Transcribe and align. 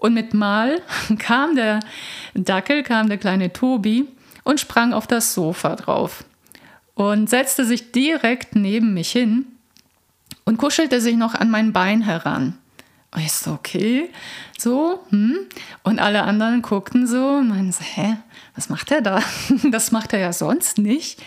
Und 0.00 0.14
mit 0.14 0.32
Mal 0.32 0.80
kam 1.18 1.54
der 1.54 1.80
Dackel, 2.34 2.82
kam 2.82 3.08
der 3.08 3.18
kleine 3.18 3.52
Tobi 3.52 4.08
und 4.44 4.58
sprang 4.58 4.94
auf 4.94 5.06
das 5.06 5.34
Sofa 5.34 5.76
drauf 5.76 6.24
und 6.94 7.28
setzte 7.28 7.66
sich 7.66 7.92
direkt 7.92 8.56
neben 8.56 8.94
mich 8.94 9.12
hin 9.12 9.44
und 10.46 10.56
kuschelte 10.56 11.02
sich 11.02 11.16
noch 11.16 11.34
an 11.34 11.50
mein 11.50 11.74
Bein 11.74 12.00
heran. 12.00 12.56
Und 13.10 13.20
ich 13.20 13.32
so, 13.32 13.52
okay, 13.52 14.08
so, 14.58 15.04
hm. 15.10 15.40
Und 15.82 15.98
alle 15.98 16.22
anderen 16.22 16.62
guckten 16.62 17.06
so 17.06 17.34
und 17.34 17.48
meinen 17.48 17.72
so, 17.72 17.82
hä, 17.82 18.16
was 18.54 18.70
macht 18.70 18.90
er 18.90 19.02
da? 19.02 19.22
Das 19.70 19.92
macht 19.92 20.14
er 20.14 20.20
ja 20.20 20.32
sonst 20.32 20.78
nicht. 20.78 21.22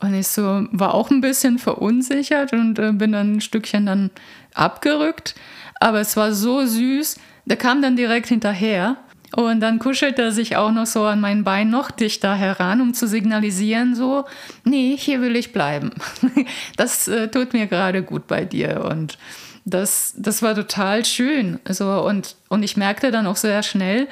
Und 0.00 0.12
ich 0.12 0.28
so, 0.28 0.66
war 0.72 0.92
auch 0.92 1.10
ein 1.10 1.22
bisschen 1.22 1.58
verunsichert 1.58 2.52
und 2.52 2.78
äh, 2.78 2.92
bin 2.92 3.12
dann 3.12 3.36
ein 3.36 3.40
Stückchen 3.40 3.86
dann 3.86 4.10
abgerückt. 4.52 5.34
Aber 5.80 6.00
es 6.00 6.16
war 6.18 6.34
so 6.34 6.66
süß, 6.66 7.16
der 7.44 7.56
kam 7.56 7.82
dann 7.82 7.96
direkt 7.96 8.28
hinterher. 8.28 8.96
Und 9.36 9.58
dann 9.60 9.80
kuschelte 9.80 10.22
er 10.22 10.32
sich 10.32 10.56
auch 10.56 10.70
noch 10.70 10.86
so 10.86 11.02
an 11.04 11.20
mein 11.20 11.42
Bein 11.42 11.68
noch 11.68 11.90
dichter 11.90 12.36
heran, 12.36 12.80
um 12.80 12.94
zu 12.94 13.08
signalisieren, 13.08 13.96
so, 13.96 14.26
nee, 14.62 14.96
hier 14.96 15.20
will 15.20 15.34
ich 15.34 15.52
bleiben. 15.52 15.90
Das 16.76 17.08
äh, 17.08 17.28
tut 17.28 17.52
mir 17.52 17.66
gerade 17.66 18.04
gut 18.04 18.28
bei 18.28 18.44
dir. 18.44 18.84
Und 18.88 19.18
das, 19.64 20.14
das 20.16 20.42
war 20.42 20.54
total 20.54 21.04
schön. 21.04 21.58
Also, 21.64 22.04
und, 22.04 22.36
und 22.48 22.62
ich 22.62 22.76
merkte 22.76 23.10
dann 23.10 23.26
auch 23.26 23.36
sehr 23.36 23.62
schnell, 23.64 24.08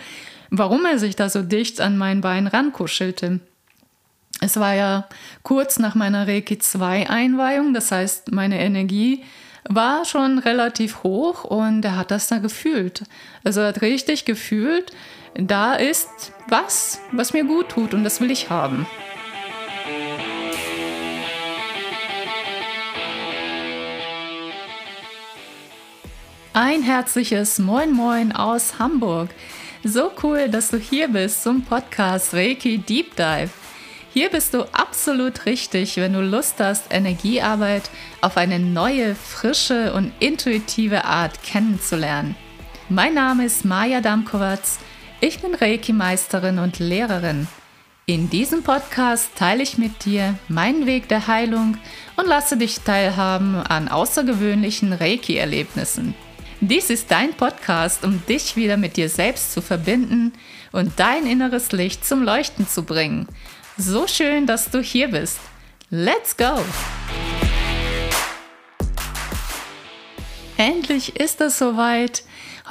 warum 0.51 0.85
er 0.87 0.99
sich 0.99 1.15
da 1.15 1.29
so 1.29 1.43
dicht 1.43 1.81
an 1.81 1.99
mein 1.99 2.21
Bein 2.21 2.49
rankuschelte. 2.49 3.41
Es 4.41 4.57
war 4.57 4.75
ja 4.75 5.09
kurz 5.45 5.79
nach 5.79 5.95
meiner 5.95 6.27
Reiki 6.27 6.59
2 6.59 7.09
Einweihung, 7.09 7.75
das 7.75 7.93
heißt, 7.93 8.33
meine 8.33 8.59
Energie 8.61 9.23
war 9.69 10.05
schon 10.05 10.39
relativ 10.39 11.03
hoch 11.03 11.45
und 11.45 11.85
er 11.85 11.97
hat 11.97 12.11
das 12.11 12.29
da 12.29 12.39
gefühlt. 12.39 13.05
Also 13.45 13.61
er 13.61 13.69
hat 13.69 13.83
richtig 13.83 14.25
gefühlt, 14.25 14.93
da 15.35 15.75
ist 15.75 16.33
was, 16.49 17.01
was 17.13 17.33
mir 17.33 17.45
gut 17.45 17.69
tut 17.71 17.95
und 17.95 18.05
das 18.05 18.21
will 18.21 18.31
ich 18.31 18.51
haben. 18.51 18.87
Ein 26.55 26.83
herzliches 26.83 27.59
Moin 27.59 27.93
Moin 27.93 28.33
aus 28.33 28.79
Hamburg. 28.79 29.31
So 29.85 30.11
cool, 30.23 30.49
dass 30.51 30.71
du 30.71 30.77
hier 30.77 31.09
bist 31.09 31.43
zum 31.43 31.63
Podcast 31.65 32.35
Reiki 32.35 32.77
Deep 32.79 33.17
Dive. 33.17 33.62
Hier 34.15 34.29
bist 34.29 34.53
du 34.53 34.65
absolut 34.73 35.47
richtig, 35.47 35.97
wenn 35.97 36.13
du 36.13 36.21
Lust 36.21 36.57
hast, 36.59 36.93
Energiearbeit 36.93 37.89
auf 38.21 38.37
eine 38.37 38.59
neue, 38.59 39.15
frische 39.15 39.95
und 39.95 40.13
intuitive 40.21 41.07
Art 41.07 41.43
kennenzulernen. 41.43 42.37
Mein 42.91 43.15
Name 43.15 43.47
ist 43.47 43.65
Maja 43.65 44.03
Damkowatz. 44.03 44.81
Ich 45.23 45.41
bin 45.41 45.55
Reiki-Meisterin 45.55 46.59
und 46.59 46.79
Lehrerin. 46.79 47.49
In 48.05 48.29
diesem 48.29 48.63
Podcast 48.63 49.31
teile 49.35 49.63
ich 49.63 49.79
mit 49.79 50.05
dir 50.05 50.35
meinen 50.47 50.85
Weg 50.85 51.09
der 51.09 51.27
Heilung 51.27 51.79
und 52.17 52.29
lasse 52.29 52.59
dich 52.59 52.81
teilhaben 52.81 53.55
an 53.55 53.89
außergewöhnlichen 53.89 54.93
Reiki-Erlebnissen. 54.93 56.15
Dies 56.61 56.91
ist 56.91 57.11
dein 57.11 57.33
Podcast, 57.33 58.05
um 58.05 58.23
dich 58.27 58.57
wieder 58.57 58.77
mit 58.77 58.99
dir 58.99 59.09
selbst 59.09 59.55
zu 59.55 59.63
verbinden 59.63 60.35
und 60.71 61.01
dein 61.01 61.27
inneres 61.27 61.73
Licht 61.73 62.05
zum 62.05 62.23
Leuchten 62.23 62.69
zu 62.69 62.83
bringen 62.83 63.27
so 63.77 64.07
schön, 64.07 64.47
dass 64.47 64.71
du 64.71 64.81
hier 64.81 65.09
bist. 65.09 65.39
Let's 65.91 66.37
go! 66.37 66.59
Endlich 70.57 71.17
ist 71.17 71.41
es 71.41 71.59
soweit. 71.59 72.23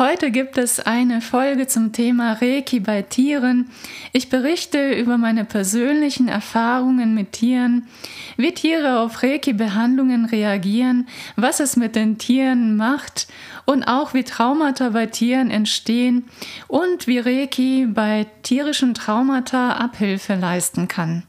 Heute 0.01 0.31
gibt 0.31 0.57
es 0.57 0.79
eine 0.79 1.21
Folge 1.21 1.67
zum 1.67 1.93
Thema 1.93 2.33
Reiki 2.33 2.79
bei 2.79 3.03
Tieren. 3.03 3.69
Ich 4.13 4.29
berichte 4.29 4.93
über 4.93 5.19
meine 5.19 5.45
persönlichen 5.45 6.27
Erfahrungen 6.27 7.13
mit 7.13 7.33
Tieren, 7.33 7.87
wie 8.35 8.51
Tiere 8.51 8.99
auf 8.99 9.21
Reiki-Behandlungen 9.21 10.25
reagieren, 10.25 11.07
was 11.35 11.59
es 11.59 11.75
mit 11.75 11.95
den 11.95 12.17
Tieren 12.17 12.77
macht 12.77 13.27
und 13.65 13.83
auch 13.83 14.15
wie 14.15 14.23
Traumata 14.23 14.89
bei 14.89 15.05
Tieren 15.05 15.51
entstehen 15.51 16.25
und 16.67 17.05
wie 17.05 17.19
Reiki 17.19 17.85
bei 17.85 18.25
tierischen 18.41 18.95
Traumata 18.95 19.73
Abhilfe 19.73 20.33
leisten 20.33 20.87
kann. 20.87 21.27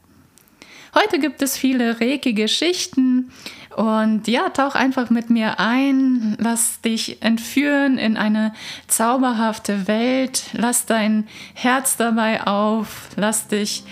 Heute 0.95 1.17
gibt 1.17 1.41
es 1.41 1.57
viele 1.57 1.99
Reiki-Geschichten 1.99 3.31
und 3.75 4.27
ja, 4.27 4.49
tauch 4.49 4.75
einfach 4.75 5.09
mit 5.09 5.29
mir 5.29 5.59
ein, 5.59 6.35
lass 6.39 6.81
dich 6.81 7.21
entführen 7.21 7.97
in 7.97 8.17
eine 8.17 8.53
zauberhafte 8.87 9.87
Welt, 9.87 10.43
lass 10.53 10.85
dein 10.85 11.27
Herz 11.53 11.97
dabei 11.97 12.45
auf, 12.45 13.09
lass 13.15 13.47
dich 13.47 13.83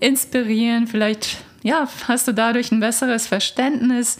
inspirieren, 0.00 0.86
vielleicht 0.86 1.38
ja, 1.62 1.88
hast 2.06 2.28
du 2.28 2.32
dadurch 2.32 2.70
ein 2.70 2.80
besseres 2.80 3.26
Verständnis 3.26 4.18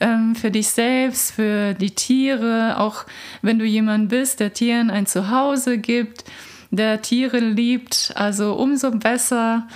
ähm, 0.00 0.34
für 0.34 0.50
dich 0.50 0.68
selbst, 0.68 1.32
für 1.32 1.74
die 1.74 1.90
Tiere, 1.90 2.78
auch 2.78 3.04
wenn 3.42 3.58
du 3.58 3.64
jemand 3.64 4.08
bist, 4.08 4.40
der 4.40 4.52
Tieren 4.52 4.90
ein 4.90 5.06
Zuhause 5.06 5.78
gibt, 5.78 6.24
der 6.70 7.02
Tiere 7.02 7.38
liebt, 7.38 8.12
also 8.14 8.54
umso 8.54 8.90
besser. 8.90 9.68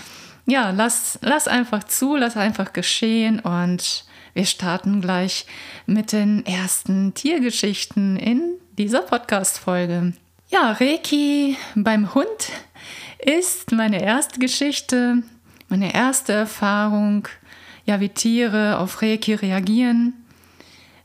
Ja, 0.47 0.71
lass, 0.71 1.19
lass 1.23 1.49
einfach 1.49 1.85
zu, 1.85 2.17
lass 2.17 2.37
einfach 2.37 2.73
geschehen 2.73 3.41
und 3.41 4.05
wir 4.35 4.47
starten 4.47 5.01
gleich 5.01 5.47
mit 5.87 6.13
den 6.13 6.45
ersten 6.47 7.15
Tiergeschichten 7.15 8.17
in 8.17 8.55
dieser 8.79 9.03
Podcast-Folge. 9.03 10.15
Ja, 10.49 10.73
Reiki 10.73 11.57
beim 11.75 12.15
Hund 12.15 12.51
ist 13.19 13.73
meine 13.73 14.03
erste 14.03 14.39
Geschichte, 14.39 15.23
meine 15.69 15.95
erste 15.95 16.33
Erfahrung 16.33 17.29
ja, 17.85 18.01
wie 18.01 18.09
Tiere 18.09 18.79
auf 18.79 19.03
Reiki 19.03 19.35
reagieren. 19.35 20.15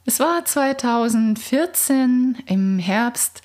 Es 0.06 0.20
war 0.20 0.46
2014 0.46 2.38
im 2.46 2.80
Herbst, 2.80 3.42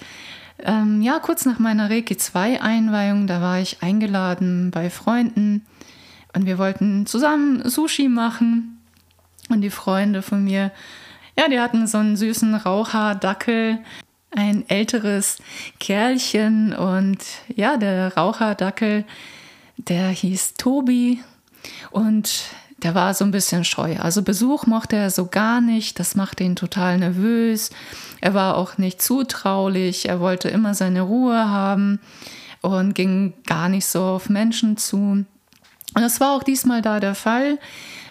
ähm, 0.59 1.03
ja, 1.03 1.19
kurz 1.19 1.45
nach 1.45 1.59
meiner 1.59 1.91
Reiki 1.91 2.17
2 2.17 2.61
Einweihung, 2.61 3.27
da 3.27 3.41
war 3.41 3.59
ich 3.59 3.83
eingeladen 3.83 4.71
bei 4.71 4.91
Freunden 4.91 5.67
und 6.35 6.47
wir 6.47 6.59
wollten 6.59 7.07
zusammen 7.07 7.69
Sushi 7.69 8.09
machen. 8.09 8.82
Und 9.53 9.61
die 9.61 9.71
Freunde 9.71 10.23
von 10.23 10.45
mir, 10.45 10.71
ja, 11.39 11.49
die 11.49 11.61
hatten 11.61 11.87
so 11.87 11.99
einen 11.99 12.17
süßen 12.17 12.55
Rauchhaardackel, 12.55 13.79
ein 14.35 14.69
älteres 14.69 15.39
Kerlchen 15.79 16.75
und 16.75 17.19
ja, 17.55 17.77
der 17.77 18.15
Rauchhaardackel, 18.15 19.05
der 19.77 20.09
hieß 20.09 20.55
Tobi 20.55 21.23
und 21.91 22.45
der 22.79 22.95
war 22.95 23.15
so 23.15 23.25
ein 23.25 23.31
bisschen 23.31 23.65
scheu. 23.65 23.97
Also 23.99 24.23
Besuch 24.23 24.67
mochte 24.67 24.97
er 24.97 25.11
so 25.11 25.27
gar 25.27 25.61
nicht, 25.61 25.99
das 26.01 26.15
machte 26.15 26.45
ihn 26.45 26.57
total 26.57 26.99
nervös. 26.99 27.71
Er 28.21 28.35
war 28.35 28.57
auch 28.57 28.79
nicht 28.79 29.01
zutraulich, 29.01 30.09
er 30.09 30.21
wollte 30.21 30.49
immer 30.49 30.75
seine 30.75 31.03
Ruhe 31.03 31.49
haben 31.49 32.01
und 32.61 32.95
ging 32.95 33.35
gar 33.47 33.69
nicht 33.69 33.87
so 33.87 34.03
auf 34.03 34.29
Menschen 34.29 34.77
zu. 34.77 35.25
Und 35.95 36.03
das 36.03 36.21
war 36.21 36.37
auch 36.37 36.43
diesmal 36.43 36.83
da 36.83 37.01
der 37.01 37.15
Fall, 37.15 37.59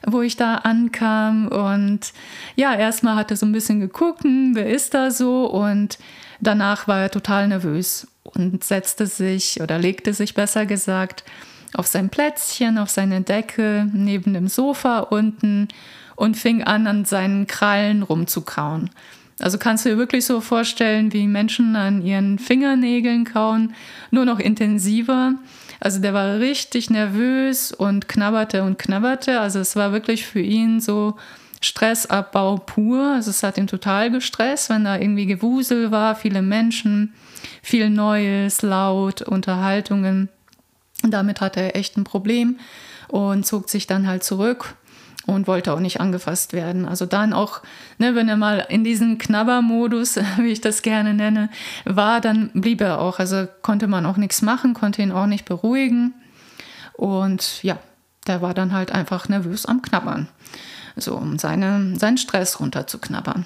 wo 0.06 0.22
ich 0.22 0.36
da 0.36 0.56
ankam. 0.56 1.48
Und 1.48 2.14
ja, 2.56 2.76
erstmal 2.76 3.16
hat 3.16 3.32
er 3.32 3.38
so 3.38 3.46
ein 3.46 3.52
bisschen 3.52 3.80
geguckt, 3.80 4.24
hm, 4.24 4.56
wer 4.56 4.70
ist 4.70 4.94
da 4.94 5.12
so? 5.12 5.46
Und 5.46 5.98
danach 6.40 6.88
war 6.88 7.02
er 7.02 7.12
total 7.12 7.48
nervös 7.48 8.08
und 8.24 8.64
setzte 8.64 9.08
sich 9.08 9.62
oder 9.62 9.78
legte 9.78 10.14
sich 10.14 10.34
besser 10.34 10.66
gesagt 10.66 11.24
auf 11.74 11.88
sein 11.88 12.10
Plätzchen, 12.10 12.78
auf 12.78 12.90
seine 12.90 13.22
Decke 13.22 13.88
neben 13.94 14.34
dem 14.34 14.48
Sofa 14.48 15.00
unten 15.00 15.70
und 16.16 16.38
fing 16.38 16.64
an, 16.64 16.86
an 16.86 17.06
seinen 17.06 17.48
Krallen 17.48 18.04
rumzukauen. 18.04 18.90
Also 19.42 19.58
kannst 19.58 19.86
du 19.86 19.90
dir 19.90 19.98
wirklich 19.98 20.26
so 20.26 20.40
vorstellen, 20.40 21.12
wie 21.14 21.28
Menschen 21.28 21.76
an 21.76 22.06
ihren 22.06 22.38
Fingernägeln 22.38 23.26
kauen, 23.26 23.74
nur 24.12 24.26
noch 24.26 24.40
intensiver. 24.40 25.34
Also 25.80 26.00
der 26.00 26.14
war 26.14 26.40
richtig 26.40 26.92
nervös 26.92 27.72
und 27.72 28.08
knabberte 28.08 28.64
und 28.64 28.78
knabberte. 28.78 29.40
Also 29.40 29.60
es 29.60 29.76
war 29.76 29.94
wirklich 29.94 30.28
für 30.28 30.42
ihn 30.42 30.80
so 30.80 31.16
Stressabbau 31.60 32.58
pur. 32.58 33.14
Also 33.16 33.32
es 33.32 33.42
hat 33.42 33.58
ihn 33.58 33.66
total 33.66 34.12
gestresst, 34.12 34.70
wenn 34.70 34.84
da 34.84 34.98
irgendwie 34.98 35.26
Gewusel 35.26 35.90
war, 35.90 36.16
viele 36.16 36.44
Menschen, 36.44 37.14
viel 37.64 37.90
Neues, 37.90 38.62
laut, 38.62 39.24
Unterhaltungen. 39.24 40.30
Damit 41.02 41.42
hatte 41.42 41.62
er 41.62 41.76
echt 41.76 41.98
ein 41.98 42.04
Problem 42.04 42.60
und 43.08 43.48
zog 43.48 43.70
sich 43.70 43.88
dann 43.88 44.06
halt 44.06 44.24
zurück 44.24 44.76
und 45.26 45.48
wollte 45.48 45.74
auch 45.74 45.80
nicht 45.80 46.02
angefasst 46.02 46.54
werden. 46.54 46.88
Also 46.88 47.06
dann 47.06 47.34
auch, 47.34 47.62
ne, 47.98 48.16
wenn 48.16 48.28
er 48.28 48.38
mal 48.38 48.66
in 48.70 48.84
diesem 48.84 49.18
Knabbermodus, 49.18 50.18
wie 50.38 50.52
ich 50.52 50.62
das 50.62 50.82
gerne 50.82 51.14
nenne, 51.14 51.50
war, 51.86 52.22
dann 52.22 52.50
blieb 52.54 52.82
er 52.82 53.00
auch. 53.00 53.20
Also 53.20 53.48
konnte 53.62 53.88
man 53.88 54.06
auch 54.06 54.18
nichts 54.18 54.42
machen, 54.42 54.74
konnte 54.74 55.02
ihn 55.02 55.12
auch 55.12 55.28
nicht 55.28 55.46
beruhigen. 55.46 56.14
Und 56.94 57.64
ja, 57.64 57.78
der 58.28 58.42
war 58.42 58.54
dann 58.54 58.74
halt 58.74 58.92
einfach 58.92 59.30
nervös 59.30 59.66
am 59.66 59.82
Knabbern. 59.82 60.28
so 60.96 61.16
um 61.16 61.40
seine, 61.40 61.98
seinen 61.98 62.18
Stress 62.18 62.60
runterzuknabbern. 62.60 63.46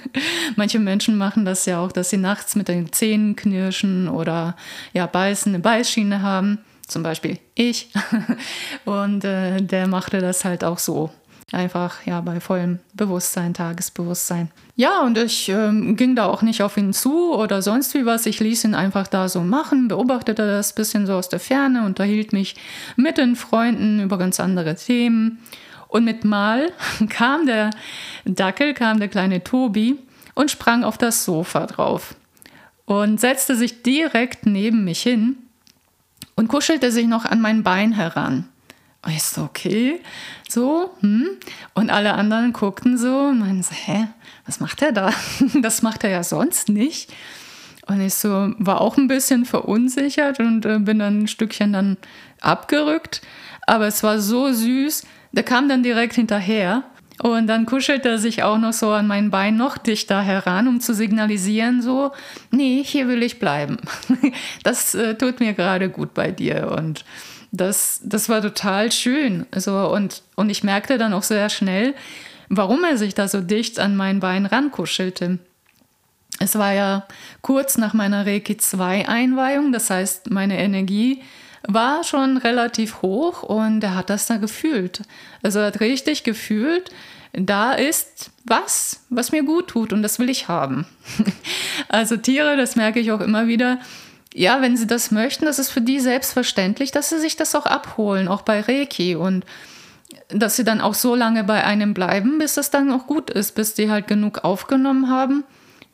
Manche 0.56 0.78
Menschen 0.78 1.16
machen 1.16 1.44
das 1.44 1.66
ja 1.66 1.80
auch, 1.80 1.92
dass 1.92 2.10
sie 2.10 2.18
nachts 2.18 2.54
mit 2.54 2.68
den 2.68 2.92
Zähnen 2.92 3.34
knirschen 3.34 4.08
oder 4.08 4.56
ja, 4.92 5.06
beißen, 5.06 5.54
eine 5.54 5.62
Beißschiene 5.62 6.22
haben. 6.22 6.58
Zum 6.86 7.02
Beispiel 7.02 7.38
ich. 7.54 7.90
Und 8.84 9.24
äh, 9.24 9.60
der 9.60 9.86
machte 9.86 10.20
das 10.20 10.44
halt 10.44 10.64
auch 10.64 10.78
so. 10.78 11.10
Einfach 11.52 12.06
ja 12.06 12.22
bei 12.22 12.40
vollem 12.40 12.78
Bewusstsein, 12.94 13.52
Tagesbewusstsein. 13.52 14.50
Ja, 14.74 15.02
und 15.02 15.18
ich 15.18 15.50
ähm, 15.50 15.96
ging 15.96 16.16
da 16.16 16.24
auch 16.24 16.40
nicht 16.40 16.62
auf 16.62 16.78
ihn 16.78 16.94
zu 16.94 17.34
oder 17.34 17.60
sonst 17.60 17.92
wie 17.92 18.06
was. 18.06 18.24
Ich 18.24 18.40
ließ 18.40 18.64
ihn 18.64 18.74
einfach 18.74 19.06
da 19.06 19.28
so 19.28 19.42
machen, 19.42 19.86
beobachtete 19.86 20.46
das 20.46 20.74
bisschen 20.74 21.06
so 21.06 21.12
aus 21.12 21.28
der 21.28 21.40
Ferne, 21.40 21.84
unterhielt 21.84 22.32
mich 22.32 22.56
mit 22.96 23.18
den 23.18 23.36
Freunden 23.36 24.00
über 24.00 24.16
ganz 24.16 24.40
andere 24.40 24.76
Themen. 24.76 25.40
Und 25.88 26.04
mit 26.04 26.24
Mal 26.24 26.72
kam 27.10 27.44
der 27.44 27.68
Dackel, 28.24 28.72
kam 28.72 28.98
der 28.98 29.08
kleine 29.08 29.44
Tobi 29.44 29.98
und 30.34 30.50
sprang 30.50 30.84
auf 30.84 30.96
das 30.96 31.26
Sofa 31.26 31.66
drauf 31.66 32.14
und 32.86 33.20
setzte 33.20 33.56
sich 33.56 33.82
direkt 33.82 34.46
neben 34.46 34.84
mich 34.84 35.02
hin 35.02 35.36
und 36.34 36.48
kuschelte 36.48 36.90
sich 36.92 37.06
noch 37.06 37.24
an 37.24 37.40
mein 37.40 37.62
Bein 37.62 37.92
heran. 37.92 38.48
Und 39.04 39.12
ich 39.12 39.22
so, 39.22 39.42
okay, 39.42 40.00
so, 40.48 40.90
hm. 41.00 41.28
Und 41.74 41.90
alle 41.90 42.14
anderen 42.14 42.52
guckten 42.52 42.96
so 42.96 43.18
und 43.18 43.40
meinen 43.40 43.62
so, 43.62 43.74
hä, 43.74 44.08
was 44.46 44.60
macht 44.60 44.82
er 44.82 44.92
da? 44.92 45.12
Das 45.60 45.82
macht 45.82 46.04
er 46.04 46.10
ja 46.10 46.22
sonst 46.22 46.68
nicht. 46.68 47.12
Und 47.86 48.00
ich 48.00 48.14
so, 48.14 48.54
war 48.58 48.80
auch 48.80 48.96
ein 48.96 49.08
bisschen 49.08 49.44
verunsichert 49.44 50.38
und 50.38 50.64
äh, 50.64 50.78
bin 50.78 51.00
dann 51.00 51.22
ein 51.22 51.28
Stückchen 51.28 51.72
dann 51.72 51.96
abgerückt. 52.40 53.22
Aber 53.66 53.86
es 53.86 54.02
war 54.02 54.20
so 54.20 54.52
süß, 54.52 55.04
der 55.32 55.42
kam 55.42 55.68
dann 55.68 55.82
direkt 55.82 56.14
hinterher. 56.14 56.84
Und 57.20 57.46
dann 57.46 57.66
kuschelte 57.66 58.08
er 58.08 58.18
sich 58.18 58.42
auch 58.42 58.58
noch 58.58 58.72
so 58.72 58.90
an 58.90 59.06
mein 59.06 59.30
Bein 59.30 59.56
noch 59.56 59.78
dichter 59.78 60.22
heran, 60.22 60.66
um 60.66 60.80
zu 60.80 60.94
signalisieren, 60.94 61.82
so, 61.82 62.12
nee, 62.50 62.82
hier 62.84 63.06
will 63.08 63.22
ich 63.22 63.38
bleiben. 63.38 63.76
Das 64.62 64.94
äh, 64.94 65.14
tut 65.16 65.40
mir 65.40 65.52
gerade 65.52 65.90
gut 65.90 66.14
bei 66.14 66.30
dir. 66.30 66.74
Und 66.76 67.04
das, 67.50 68.00
das 68.04 68.28
war 68.28 68.40
total 68.40 68.90
schön. 68.92 69.46
Also, 69.50 69.92
und, 69.92 70.22
und 70.36 70.50
ich 70.50 70.64
merkte 70.64 70.98
dann 70.98 71.12
auch 71.12 71.22
sehr 71.22 71.50
schnell, 71.50 71.94
warum 72.48 72.84
er 72.84 72.96
sich 72.96 73.14
da 73.14 73.28
so 73.28 73.40
dicht 73.40 73.78
an 73.78 73.96
mein 73.96 74.20
Bein 74.20 74.46
rankuschelte. 74.46 75.38
Es 76.38 76.56
war 76.56 76.72
ja 76.72 77.06
kurz 77.42 77.76
nach 77.76 77.92
meiner 77.92 78.26
Reiki 78.26 78.56
2 78.56 79.08
Einweihung, 79.08 79.72
das 79.72 79.90
heißt, 79.90 80.30
meine 80.30 80.58
Energie 80.58 81.22
war 81.66 82.04
schon 82.04 82.36
relativ 82.36 83.02
hoch 83.02 83.42
und 83.42 83.82
er 83.84 83.94
hat 83.94 84.10
das 84.10 84.26
da 84.26 84.36
gefühlt. 84.36 85.02
Also 85.42 85.60
er 85.60 85.66
hat 85.66 85.80
richtig 85.80 86.24
gefühlt, 86.24 86.90
da 87.32 87.72
ist 87.72 88.30
was, 88.44 89.04
was 89.08 89.32
mir 89.32 89.42
gut 89.42 89.68
tut 89.68 89.92
und 89.92 90.02
das 90.02 90.18
will 90.18 90.28
ich 90.28 90.48
haben. 90.48 90.86
also 91.88 92.16
Tiere, 92.16 92.56
das 92.56 92.76
merke 92.76 93.00
ich 93.00 93.12
auch 93.12 93.20
immer 93.20 93.46
wieder, 93.46 93.78
ja, 94.34 94.60
wenn 94.62 94.76
sie 94.76 94.86
das 94.86 95.10
möchten, 95.10 95.44
das 95.44 95.58
ist 95.58 95.70
für 95.70 95.80
die 95.80 96.00
selbstverständlich, 96.00 96.90
dass 96.90 97.10
sie 97.10 97.18
sich 97.18 97.36
das 97.36 97.54
auch 97.54 97.66
abholen, 97.66 98.28
auch 98.28 98.42
bei 98.42 98.60
Reiki 98.60 99.14
und 99.14 99.44
dass 100.28 100.56
sie 100.56 100.64
dann 100.64 100.80
auch 100.80 100.94
so 100.94 101.14
lange 101.14 101.44
bei 101.44 101.64
einem 101.64 101.94
bleiben, 101.94 102.38
bis 102.38 102.54
das 102.54 102.70
dann 102.70 102.90
auch 102.90 103.06
gut 103.06 103.30
ist, 103.30 103.54
bis 103.54 103.74
die 103.74 103.90
halt 103.90 104.08
genug 104.08 104.44
aufgenommen 104.44 105.10
haben 105.10 105.44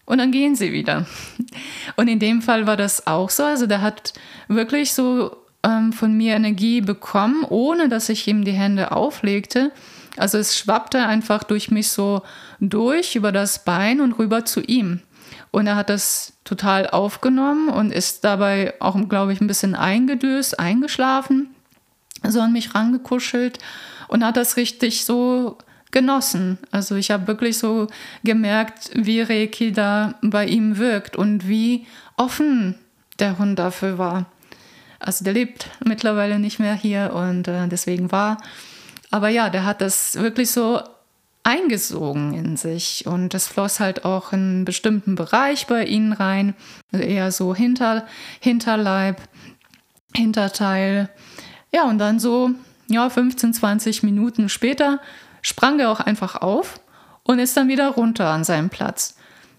und 0.09 0.19
dann 0.19 0.33
gehen 0.33 0.57
sie 0.57 0.73
wieder. 0.73 1.07
Und 1.97 2.09
in 2.09 2.19
dem 2.19 2.41
Fall 2.41 2.67
war 2.67 2.79
das 2.79 3.07
auch 3.07 3.29
so, 3.29 3.45
also 3.45 3.67
der 3.67 3.83
hat 3.83 4.15
wirklich 4.49 4.95
so 4.95 5.37
ähm, 5.63 5.93
von 5.93 6.17
mir 6.17 6.35
Energie 6.35 6.81
bekommen, 6.81 7.45
ohne 7.49 7.89
dass 7.89 8.09
ich 8.09 8.27
ihm 8.29 8.45
die 8.45 8.53
Hände 8.53 8.93
auflegte. 8.93 9.73
Also 10.17 10.39
es 10.39 10.59
schwappte 10.59 11.07
einfach 11.07 11.45
durch 11.45 11.71
mich 11.71 11.89
so 11.89 12.23
durch 12.61 13.17
über 13.17 13.33
das 13.33 13.65
Bein 13.65 14.01
und 14.01 14.19
rüber 14.19 14.45
zu 14.45 14.61
ihm. 14.61 15.01
Und 15.51 15.67
er 15.67 15.77
hat 15.77 15.91
das 15.91 16.35
total 16.45 16.89
aufgenommen 16.89 17.69
und 17.69 17.93
ist 17.93 18.25
dabei 18.25 18.75
auch, 18.81 18.97
glaube 19.09 19.33
ich, 19.33 19.41
ein 19.41 19.47
bisschen 19.47 19.75
eingedöst, 19.75 20.59
eingeschlafen, 20.59 21.55
so 22.27 22.41
an 22.41 22.53
mich 22.53 22.75
rangekuschelt 22.75 23.59
und 24.09 24.25
hat 24.25 24.37
das 24.37 24.57
richtig 24.57 25.05
so 25.05 25.59
genossen. 25.91 26.59
Also 26.71 26.97
ich 26.97 27.11
habe 27.11 27.27
wirklich 27.27 27.59
so 27.59 27.87
gemerkt, 28.25 28.91
wie 28.95 29.21
Reiki 29.21 29.73
da 29.73 30.15
bei 30.23 30.47
ihm 30.47 30.79
wirkt 30.79 31.17
und 31.17 31.49
wie 31.49 31.87
offen 32.17 32.79
der 33.19 33.39
Hund 33.39 33.59
dafür 33.59 33.99
war. 33.99 34.27
Also 34.99 35.25
der 35.25 35.33
lebt 35.33 35.71
mittlerweile 35.85 36.39
nicht 36.39 36.59
mehr 36.59 36.75
hier 36.75 37.13
und 37.15 37.49
äh, 37.49 37.69
deswegen 37.69 38.11
war. 38.11 38.39
Aber 39.11 39.29
ja, 39.29 39.49
der 39.49 39.65
hat 39.65 39.81
das 39.81 40.17
wirklich 40.17 40.51
so 40.51 40.81
eingesogen 41.45 42.35
in 42.35 42.57
sich 42.57 43.07
und 43.07 43.33
es 43.33 43.47
floss 43.47 43.81
halt 43.81 44.05
auch 44.05 44.33
in 44.33 44.39
einen 44.39 44.65
bestimmten 44.65 45.15
Bereich 45.15 45.67
bei 45.67 45.85
ihnen 45.85 46.13
rein, 46.13 46.55
also 46.93 47.05
eher 47.05 47.33
so 47.33 47.55
hinter, 47.55 48.07
Hinterleib, 48.41 49.23
Hinterteil. 50.15 51.09
Ja, 51.73 51.85
und 51.85 51.99
dann 51.99 52.19
so 52.19 52.51
ja, 52.89 53.09
15, 53.09 53.55
20 53.55 54.03
Minuten 54.03 54.49
später 54.49 55.01
sprang 55.43 55.79
er 55.79 55.91
auch 55.91 56.01
einfach 56.01 56.37
auf 56.37 56.81
und 57.23 57.39
ist 57.39 57.57
dann 57.57 57.69
wieder 57.69 57.91
runter 57.91 58.29
an 58.29 58.45
seinem 58.45 58.71
Platz. 58.71 59.18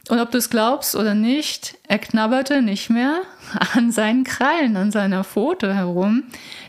Und 0.09 0.19
ob 0.19 0.31
du 0.31 0.39
es 0.39 0.49
glaubst 0.49 0.95
oder 0.95 1.13
nicht, 1.13 1.77
er 1.87 1.99
knabberte 1.99 2.61
nicht 2.61 2.89
mehr 2.89 3.21
an 3.75 3.91
seinen 3.91 4.23
Krallen, 4.23 4.75
an 4.75 4.91
seiner 4.91 5.23
Pfote 5.23 5.73
herum. 5.73 6.23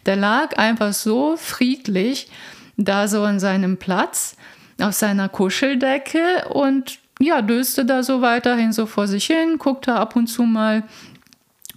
Der 0.06 0.16
lag 0.16 0.58
einfach 0.58 0.92
so 0.92 1.36
friedlich 1.36 2.28
da 2.76 3.08
so 3.08 3.22
an 3.22 3.40
seinem 3.40 3.76
Platz 3.76 4.36
auf 4.80 4.94
seiner 4.94 5.28
Kuscheldecke 5.28 6.48
und 6.48 6.98
ja, 7.18 7.42
döste 7.42 7.84
da 7.84 8.02
so 8.02 8.22
weiterhin 8.22 8.72
so 8.72 8.86
vor 8.86 9.06
sich 9.06 9.26
hin, 9.26 9.58
guckte 9.58 9.94
ab 9.94 10.16
und 10.16 10.26
zu 10.26 10.44
mal 10.44 10.84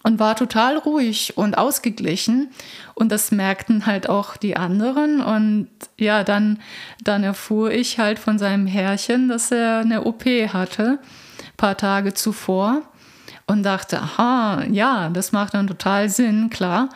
und 0.04 0.20
war 0.20 0.36
total 0.36 0.78
ruhig 0.78 1.38
und 1.38 1.58
ausgeglichen. 1.58 2.50
Und 2.94 3.12
das 3.12 3.32
merkten 3.32 3.86
halt 3.86 4.08
auch 4.08 4.38
die 4.38 4.56
anderen. 4.56 5.22
Und 5.22 5.68
ja, 5.98 6.24
dann, 6.24 6.60
dann 7.04 7.24
erfuhr 7.24 7.72
ich 7.72 8.00
halt 8.00 8.20
von 8.20 8.38
seinem 8.38 8.68
Herrchen, 8.68 9.30
dass 9.30 9.52
er 9.52 9.80
eine 9.80 10.04
OP 10.06 10.26
hatte, 10.26 11.00
paar 11.58 11.78
Tage 11.78 12.14
zuvor. 12.14 12.82
Und 13.46 13.64
dachte, 13.64 14.00
aha, 14.00 14.64
ja, 14.72 15.10
das 15.10 15.34
macht 15.34 15.54
dann 15.54 15.68
total 15.68 16.10
Sinn, 16.10 16.50
klar. 16.50 16.90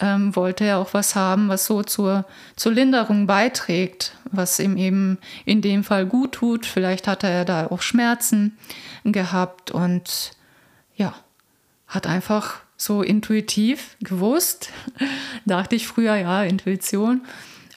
Ähm, 0.00 0.34
wollte 0.34 0.64
er 0.64 0.78
auch 0.78 0.92
was 0.92 1.14
haben, 1.14 1.48
was 1.48 1.66
so 1.66 1.84
zur, 1.84 2.24
zur 2.56 2.72
Linderung 2.72 3.28
beiträgt, 3.28 4.12
was 4.32 4.58
ihm 4.58 4.76
eben 4.76 5.18
in 5.44 5.62
dem 5.62 5.84
Fall 5.84 6.06
gut 6.06 6.32
tut. 6.32 6.66
Vielleicht 6.66 7.06
hatte 7.06 7.28
er 7.28 7.44
da 7.44 7.68
auch 7.68 7.80
Schmerzen 7.80 8.58
gehabt 9.04 9.70
und 9.70 10.32
ja, 10.96 11.14
hat 11.86 12.08
einfach 12.08 12.56
so 12.76 13.02
intuitiv 13.02 13.96
gewusst, 14.00 14.70
dachte 15.46 15.76
ich 15.76 15.86
früher, 15.86 16.16
ja, 16.16 16.42
Intuition, 16.42 17.22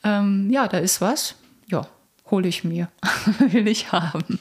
ähm, 0.04 0.50
ja, 0.50 0.68
da 0.68 0.80
ist 0.80 1.02
was, 1.02 1.36
ja, 1.68 1.88
hole 2.30 2.48
ich 2.48 2.64
mir, 2.64 2.90
will 3.52 3.68
ich 3.68 3.92
haben. 3.92 4.40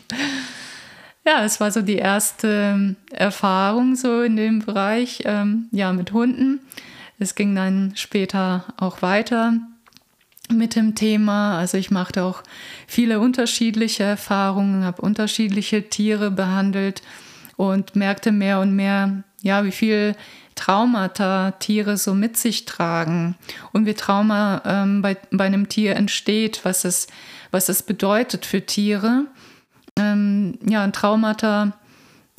Ja, 1.26 1.44
es 1.44 1.58
war 1.58 1.72
so 1.72 1.82
die 1.82 1.96
erste 1.96 2.46
ähm, 2.74 2.96
Erfahrung 3.10 3.96
so 3.96 4.22
in 4.22 4.36
dem 4.36 4.60
Bereich, 4.60 5.22
ähm, 5.24 5.68
ja, 5.72 5.92
mit 5.92 6.12
Hunden. 6.12 6.60
Es 7.18 7.34
ging 7.34 7.52
dann 7.56 7.94
später 7.96 8.64
auch 8.76 9.02
weiter 9.02 9.54
mit 10.48 10.76
dem 10.76 10.94
Thema. 10.94 11.58
Also 11.58 11.78
ich 11.78 11.90
machte 11.90 12.22
auch 12.22 12.44
viele 12.86 13.18
unterschiedliche 13.18 14.04
Erfahrungen, 14.04 14.84
habe 14.84 15.02
unterschiedliche 15.02 15.88
Tiere 15.88 16.30
behandelt 16.30 17.02
und 17.56 17.96
merkte 17.96 18.30
mehr 18.30 18.60
und 18.60 18.76
mehr, 18.76 19.24
ja, 19.42 19.64
wie 19.64 19.72
viel 19.72 20.14
Traumata 20.54 21.50
Tiere 21.58 21.96
so 21.96 22.14
mit 22.14 22.36
sich 22.36 22.66
tragen 22.66 23.34
und 23.72 23.84
wie 23.84 23.94
Trauma 23.94 24.62
ähm, 24.64 25.02
bei, 25.02 25.16
bei 25.32 25.46
einem 25.46 25.68
Tier 25.68 25.96
entsteht, 25.96 26.60
was 26.62 26.84
es, 26.84 27.08
was 27.50 27.68
es 27.68 27.82
bedeutet 27.82 28.46
für 28.46 28.64
Tiere. 28.64 29.24
Ähm, 29.98 30.58
ja, 30.68 30.82
ein 30.82 30.92
Traumata 30.92 31.72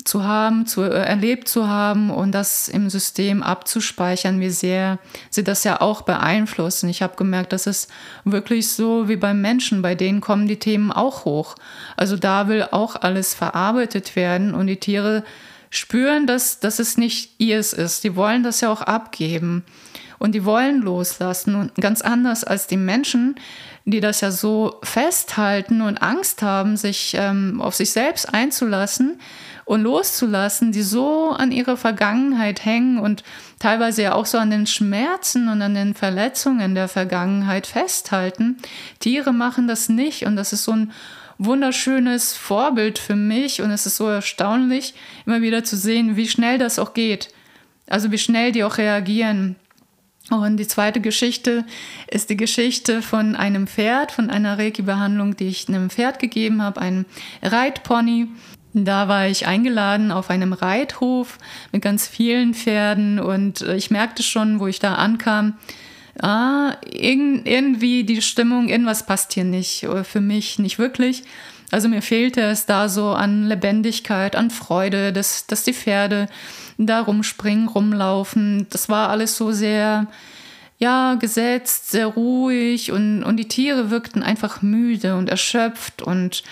zu 0.07 0.23
haben, 0.23 0.65
zu 0.65 0.83
äh, 0.83 0.89
erlebt 0.89 1.47
zu 1.47 1.67
haben 1.67 2.09
und 2.09 2.31
das 2.31 2.67
im 2.67 2.89
System 2.89 3.43
abzuspeichern, 3.43 4.39
wie 4.39 4.49
sehr 4.49 4.99
sie 5.29 5.43
das 5.43 5.63
ja 5.63 5.81
auch 5.81 6.01
beeinflussen. 6.01 6.89
Ich 6.89 7.01
habe 7.01 7.15
gemerkt, 7.15 7.53
das 7.53 7.67
ist 7.67 7.91
wirklich 8.23 8.69
so 8.69 9.09
wie 9.09 9.17
beim 9.17 9.41
Menschen, 9.41 9.81
bei 9.81 9.95
denen 9.95 10.21
kommen 10.21 10.47
die 10.47 10.59
Themen 10.59 10.91
auch 10.91 11.25
hoch. 11.25 11.55
Also 11.95 12.15
da 12.15 12.47
will 12.47 12.67
auch 12.71 12.95
alles 12.95 13.33
verarbeitet 13.33 14.15
werden 14.15 14.53
und 14.53 14.67
die 14.67 14.79
Tiere 14.79 15.23
spüren, 15.69 16.25
dass, 16.25 16.59
dass 16.59 16.79
es 16.79 16.97
nicht 16.97 17.35
ihrs 17.39 17.73
ist. 17.73 18.03
Die 18.03 18.15
wollen 18.15 18.43
das 18.43 18.61
ja 18.61 18.71
auch 18.71 18.81
abgeben 18.81 19.63
und 20.19 20.33
die 20.33 20.45
wollen 20.45 20.81
loslassen. 20.81 21.55
Und 21.55 21.75
ganz 21.75 22.01
anders 22.01 22.43
als 22.43 22.67
die 22.67 22.77
Menschen, 22.77 23.35
die 23.85 23.99
das 23.99 24.21
ja 24.21 24.31
so 24.31 24.79
festhalten 24.83 25.81
und 25.81 26.01
Angst 26.01 26.41
haben, 26.41 26.77
sich 26.77 27.15
ähm, 27.17 27.61
auf 27.61 27.75
sich 27.75 27.91
selbst 27.91 28.33
einzulassen 28.33 29.19
und 29.65 29.81
loszulassen, 29.81 30.71
die 30.71 30.81
so 30.81 31.31
an 31.31 31.51
ihrer 31.51 31.77
Vergangenheit 31.77 32.63
hängen 32.63 32.99
und 32.99 33.23
teilweise 33.59 34.03
ja 34.03 34.13
auch 34.13 34.25
so 34.25 34.37
an 34.37 34.49
den 34.49 34.65
Schmerzen 34.65 35.49
und 35.49 35.61
an 35.61 35.73
den 35.73 35.93
Verletzungen 35.93 36.73
der 36.73 36.87
Vergangenheit 36.87 37.67
festhalten. 37.67 38.57
Tiere 38.99 39.33
machen 39.33 39.67
das 39.67 39.89
nicht 39.89 40.25
und 40.25 40.35
das 40.35 40.53
ist 40.53 40.63
so 40.63 40.71
ein 40.71 40.91
wunderschönes 41.37 42.33
Vorbild 42.33 42.97
für 42.97 43.15
mich 43.15 43.61
und 43.61 43.71
es 43.71 43.85
ist 43.85 43.97
so 43.97 44.07
erstaunlich, 44.07 44.93
immer 45.25 45.41
wieder 45.41 45.63
zu 45.63 45.77
sehen, 45.77 46.15
wie 46.15 46.27
schnell 46.27 46.57
das 46.57 46.79
auch 46.79 46.93
geht. 46.93 47.29
Also 47.87 48.11
wie 48.11 48.17
schnell 48.17 48.51
die 48.51 48.63
auch 48.63 48.77
reagieren. 48.77 49.55
Und 50.29 50.57
die 50.57 50.67
zweite 50.67 50.99
Geschichte 50.99 51.63
ist 52.09 52.29
die 52.29 52.37
Geschichte 52.37 53.01
von 53.01 53.35
einem 53.35 53.65
Pferd, 53.65 54.11
von 54.11 54.29
einer 54.29 54.57
Reiki-Behandlung, 54.57 55.37
die 55.37 55.47
ich 55.47 55.69
einem 55.69 55.89
Pferd 55.89 56.19
gegeben 56.19 56.61
habe, 56.61 56.81
einem 56.81 57.05
Reitpony. 57.41 58.27
Da 58.73 59.07
war 59.07 59.27
ich 59.27 59.47
eingeladen 59.47 60.11
auf 60.11 60.29
einem 60.29 60.53
Reithof 60.53 61.37
mit 61.71 61.81
ganz 61.81 62.07
vielen 62.07 62.53
Pferden 62.53 63.19
und 63.19 63.61
ich 63.61 63.89
merkte 63.89 64.21
schon, 64.21 64.59
wo 64.59 64.67
ich 64.67 64.79
da 64.79 64.95
ankam, 64.95 65.57
ah, 66.21 66.75
irgendwie 66.83 68.03
die 68.03 68.21
Stimmung, 68.21 68.67
irgendwas 68.67 69.05
passt 69.05 69.33
hier 69.33 69.45
nicht, 69.45 69.87
für 70.03 70.21
mich 70.21 70.59
nicht 70.59 70.77
wirklich. 70.77 71.23
Also 71.71 71.89
mir 71.89 72.01
fehlte 72.01 72.41
es 72.41 72.65
da 72.65 72.87
so 72.87 73.09
an 73.09 73.45
Lebendigkeit, 73.45 74.35
an 74.35 74.51
Freude, 74.51 75.11
dass, 75.11 75.47
dass 75.47 75.63
die 75.63 75.73
Pferde 75.73 76.27
da 76.77 77.01
rumspringen, 77.01 77.67
rumlaufen. 77.67 78.67
Das 78.69 78.89
war 78.89 79.09
alles 79.09 79.35
so 79.35 79.51
sehr, 79.51 80.07
ja, 80.77 81.15
gesetzt, 81.15 81.89
sehr 81.89 82.07
ruhig 82.07 82.91
und, 82.91 83.23
und 83.23 83.37
die 83.37 83.47
Tiere 83.47 83.89
wirkten 83.89 84.21
einfach 84.21 84.61
müde 84.61 85.15
und 85.15 85.29
erschöpft 85.29 86.01
und 86.01 86.43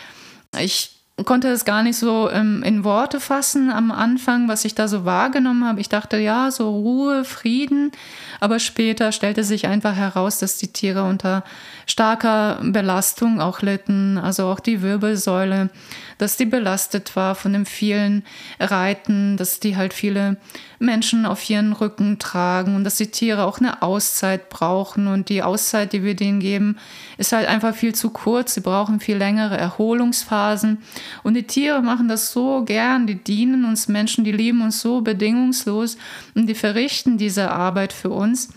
ich 0.59 0.94
konnte 1.23 1.47
es 1.47 1.63
gar 1.63 1.81
nicht 1.81 1.97
so 1.97 2.29
ähm, 2.29 2.61
in 2.63 2.83
Worte 2.83 3.21
fassen 3.21 3.71
am 3.71 3.89
Anfang, 3.89 4.49
was 4.49 4.65
ich 4.65 4.75
da 4.75 4.89
so 4.89 5.05
wahrgenommen 5.05 5.65
habe. 5.65 5.79
Ich 5.79 5.87
dachte, 5.87 6.17
ja, 6.17 6.51
so 6.51 6.69
Ruhe, 6.69 7.23
Frieden. 7.23 7.93
Aber 8.41 8.59
später 8.59 9.13
stellte 9.13 9.45
sich 9.45 9.65
einfach 9.65 9.95
heraus, 9.95 10.39
dass 10.39 10.57
die 10.57 10.73
Tiere 10.73 11.03
unter 11.03 11.45
starker 11.85 12.59
Belastung 12.63 13.39
auch 13.39 13.61
litten. 13.61 14.17
Also 14.17 14.47
auch 14.47 14.59
die 14.59 14.81
Wirbelsäule, 14.81 15.69
dass 16.17 16.35
die 16.35 16.45
belastet 16.45 17.15
war 17.15 17.35
von 17.35 17.53
dem 17.53 17.65
vielen 17.65 18.25
Reiten, 18.59 19.37
dass 19.37 19.61
die 19.61 19.77
halt 19.77 19.93
viele 19.93 20.35
Menschen 20.79 21.25
auf 21.25 21.49
ihren 21.49 21.71
Rücken 21.71 22.19
tragen 22.19 22.75
und 22.75 22.83
dass 22.83 22.97
die 22.97 23.11
Tiere 23.11 23.45
auch 23.45 23.59
eine 23.59 23.81
Auszeit 23.81 24.49
brauchen. 24.49 25.07
Und 25.07 25.29
die 25.29 25.43
Auszeit, 25.43 25.93
die 25.93 26.03
wir 26.03 26.15
denen 26.15 26.41
geben, 26.41 26.77
ist 27.17 27.31
halt 27.31 27.47
einfach 27.47 27.73
viel 27.73 27.95
zu 27.95 28.09
kurz. 28.09 28.53
Sie 28.53 28.61
brauchen 28.61 28.99
viel 28.99 29.15
längere 29.15 29.57
Erholungsphasen. 29.57 30.79
Und 31.23 31.35
die 31.35 31.43
Tiere 31.43 31.81
machen 31.81 32.07
das 32.07 32.31
so 32.31 32.63
gern, 32.63 33.07
die 33.07 33.15
dienen 33.15 33.65
uns 33.65 33.87
Menschen, 33.87 34.23
die 34.23 34.31
lieben 34.31 34.61
uns 34.61 34.81
so 34.81 35.01
bedingungslos 35.01 35.97
und 36.33 36.47
die 36.47 36.55
verrichten 36.55 37.17
diese 37.17 37.51
Arbeit 37.51 37.93
für 37.93 38.09
uns. 38.09 38.49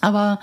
Aber 0.00 0.40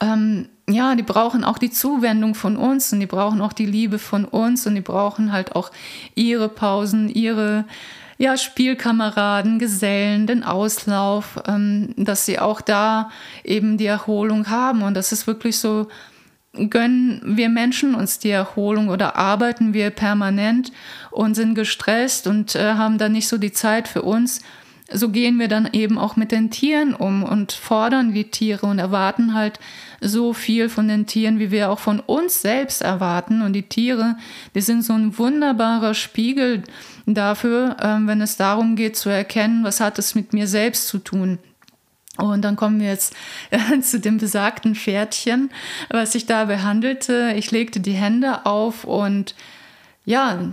ähm, 0.00 0.48
ja, 0.68 0.94
die 0.94 1.02
brauchen 1.02 1.44
auch 1.44 1.58
die 1.58 1.70
Zuwendung 1.70 2.34
von 2.34 2.56
uns 2.56 2.92
und 2.92 3.00
die 3.00 3.06
brauchen 3.06 3.40
auch 3.40 3.52
die 3.52 3.66
Liebe 3.66 3.98
von 3.98 4.24
uns 4.24 4.66
und 4.66 4.74
die 4.74 4.80
brauchen 4.80 5.32
halt 5.32 5.54
auch 5.54 5.70
ihre 6.14 6.48
Pausen, 6.48 7.08
ihre 7.08 7.66
ja, 8.16 8.36
Spielkameraden, 8.36 9.58
Gesellen, 9.58 10.26
den 10.26 10.44
Auslauf, 10.44 11.42
ähm, 11.46 11.94
dass 11.96 12.26
sie 12.26 12.38
auch 12.38 12.60
da 12.60 13.10
eben 13.42 13.76
die 13.76 13.86
Erholung 13.86 14.48
haben. 14.48 14.82
Und 14.82 14.94
das 14.94 15.12
ist 15.12 15.26
wirklich 15.26 15.58
so 15.58 15.88
gönnen 16.70 17.20
wir 17.24 17.48
Menschen 17.48 17.94
uns 17.94 18.18
die 18.18 18.30
Erholung 18.30 18.88
oder 18.88 19.16
arbeiten 19.16 19.74
wir 19.74 19.90
permanent 19.90 20.72
und 21.10 21.34
sind 21.34 21.54
gestresst 21.54 22.26
und 22.26 22.54
äh, 22.54 22.74
haben 22.74 22.98
dann 22.98 23.12
nicht 23.12 23.28
so 23.28 23.38
die 23.38 23.52
Zeit 23.52 23.88
für 23.88 24.02
uns, 24.02 24.40
so 24.92 25.08
gehen 25.08 25.38
wir 25.38 25.48
dann 25.48 25.68
eben 25.72 25.98
auch 25.98 26.16
mit 26.16 26.30
den 26.30 26.50
Tieren 26.50 26.94
um 26.94 27.22
und 27.22 27.52
fordern 27.52 28.12
die 28.12 28.30
Tiere 28.30 28.66
und 28.66 28.78
erwarten 28.78 29.34
halt 29.34 29.58
so 30.00 30.34
viel 30.34 30.68
von 30.68 30.88
den 30.88 31.06
Tieren, 31.06 31.38
wie 31.38 31.50
wir 31.50 31.70
auch 31.70 31.78
von 31.78 32.00
uns 32.00 32.42
selbst 32.42 32.82
erwarten. 32.82 33.40
Und 33.40 33.54
die 33.54 33.68
Tiere, 33.68 34.16
die 34.54 34.60
sind 34.60 34.82
so 34.82 34.92
ein 34.92 35.16
wunderbarer 35.16 35.94
Spiegel 35.94 36.62
dafür, 37.06 37.76
äh, 37.80 38.06
wenn 38.06 38.20
es 38.20 38.36
darum 38.36 38.76
geht 38.76 38.96
zu 38.96 39.08
erkennen, 39.08 39.64
was 39.64 39.80
hat 39.80 39.98
es 39.98 40.14
mit 40.14 40.32
mir 40.34 40.46
selbst 40.46 40.88
zu 40.88 40.98
tun. 40.98 41.38
Und 42.16 42.42
dann 42.42 42.56
kommen 42.56 42.80
wir 42.80 42.88
jetzt 42.88 43.14
zu 43.82 43.98
dem 43.98 44.18
besagten 44.18 44.74
Pferdchen, 44.74 45.50
was 45.90 46.14
ich 46.14 46.26
da 46.26 46.44
behandelte. 46.44 47.34
Ich 47.36 47.50
legte 47.50 47.80
die 47.80 47.92
Hände 47.92 48.46
auf 48.46 48.84
und 48.84 49.34
ja, 50.04 50.52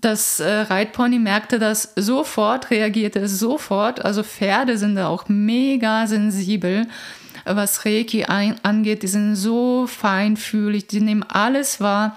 das 0.00 0.38
äh, 0.40 0.48
Reitpony 0.48 1.18
merkte 1.18 1.58
das 1.58 1.92
sofort, 1.96 2.70
reagierte 2.70 3.26
sofort. 3.26 4.04
Also 4.04 4.22
Pferde 4.22 4.78
sind 4.78 4.94
da 4.94 5.08
auch 5.08 5.28
mega 5.28 6.06
sensibel, 6.06 6.86
was 7.44 7.84
Reiki 7.84 8.26
angeht. 8.26 9.02
Die 9.02 9.08
sind 9.08 9.34
so 9.34 9.86
feinfühlig, 9.88 10.86
die 10.86 11.00
nehmen 11.00 11.24
alles 11.24 11.80
wahr. 11.80 12.16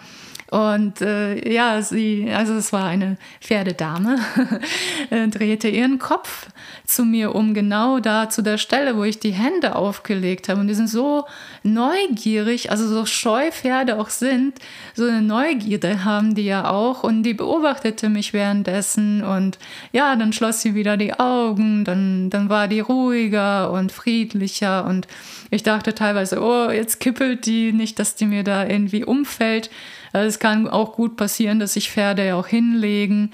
Und 0.53 1.01
äh, 1.01 1.51
ja, 1.51 1.81
sie, 1.81 2.31
also 2.31 2.53
es 2.53 2.71
war 2.71 2.85
eine 2.85 3.17
Pferdedame, 3.41 4.19
äh, 5.09 5.27
drehte 5.27 5.67
ihren 5.67 5.97
Kopf 5.97 6.45
zu 6.85 7.05
mir 7.05 7.33
um, 7.33 7.55
genau 7.55 7.99
da 7.99 8.29
zu 8.29 8.43
der 8.43 8.59
Stelle, 8.59 8.95
wo 8.95 9.03
ich 9.03 9.17
die 9.17 9.31
Hände 9.31 9.75
aufgelegt 9.75 10.49
habe. 10.49 10.59
Und 10.59 10.67
die 10.67 10.75
sind 10.75 10.91
so 10.91 11.25
neugierig, 11.63 12.69
also 12.69 12.87
so 12.87 13.07
scheu 13.07 13.49
Pferde 13.49 13.99
auch 13.99 14.11
sind, 14.11 14.59
so 14.93 15.05
eine 15.07 15.23
Neugierde 15.23 16.05
haben 16.05 16.35
die 16.35 16.45
ja 16.45 16.69
auch. 16.69 17.03
Und 17.03 17.23
die 17.23 17.33
beobachtete 17.33 18.09
mich 18.09 18.31
währenddessen. 18.31 19.23
Und 19.23 19.57
ja, 19.91 20.15
dann 20.15 20.33
schloss 20.33 20.61
sie 20.61 20.75
wieder 20.75 20.97
die 20.97 21.19
Augen, 21.19 21.83
dann, 21.83 22.29
dann 22.29 22.49
war 22.49 22.67
die 22.67 22.81
ruhiger 22.81 23.71
und 23.71 23.91
friedlicher. 23.91 24.85
Und 24.85 25.07
ich 25.49 25.63
dachte 25.63 25.95
teilweise, 25.95 26.39
oh, 26.43 26.69
jetzt 26.69 26.99
kippelt 26.99 27.47
die 27.47 27.73
nicht, 27.73 27.97
dass 27.97 28.13
die 28.13 28.27
mir 28.27 28.43
da 28.43 28.67
irgendwie 28.67 29.03
umfällt. 29.03 29.71
Also 30.13 30.27
es 30.27 30.39
kann 30.39 30.67
auch 30.69 30.93
gut 30.93 31.17
passieren, 31.17 31.59
dass 31.59 31.73
sich 31.73 31.91
Pferde 31.91 32.25
ja 32.25 32.35
auch 32.35 32.47
hinlegen. 32.47 33.31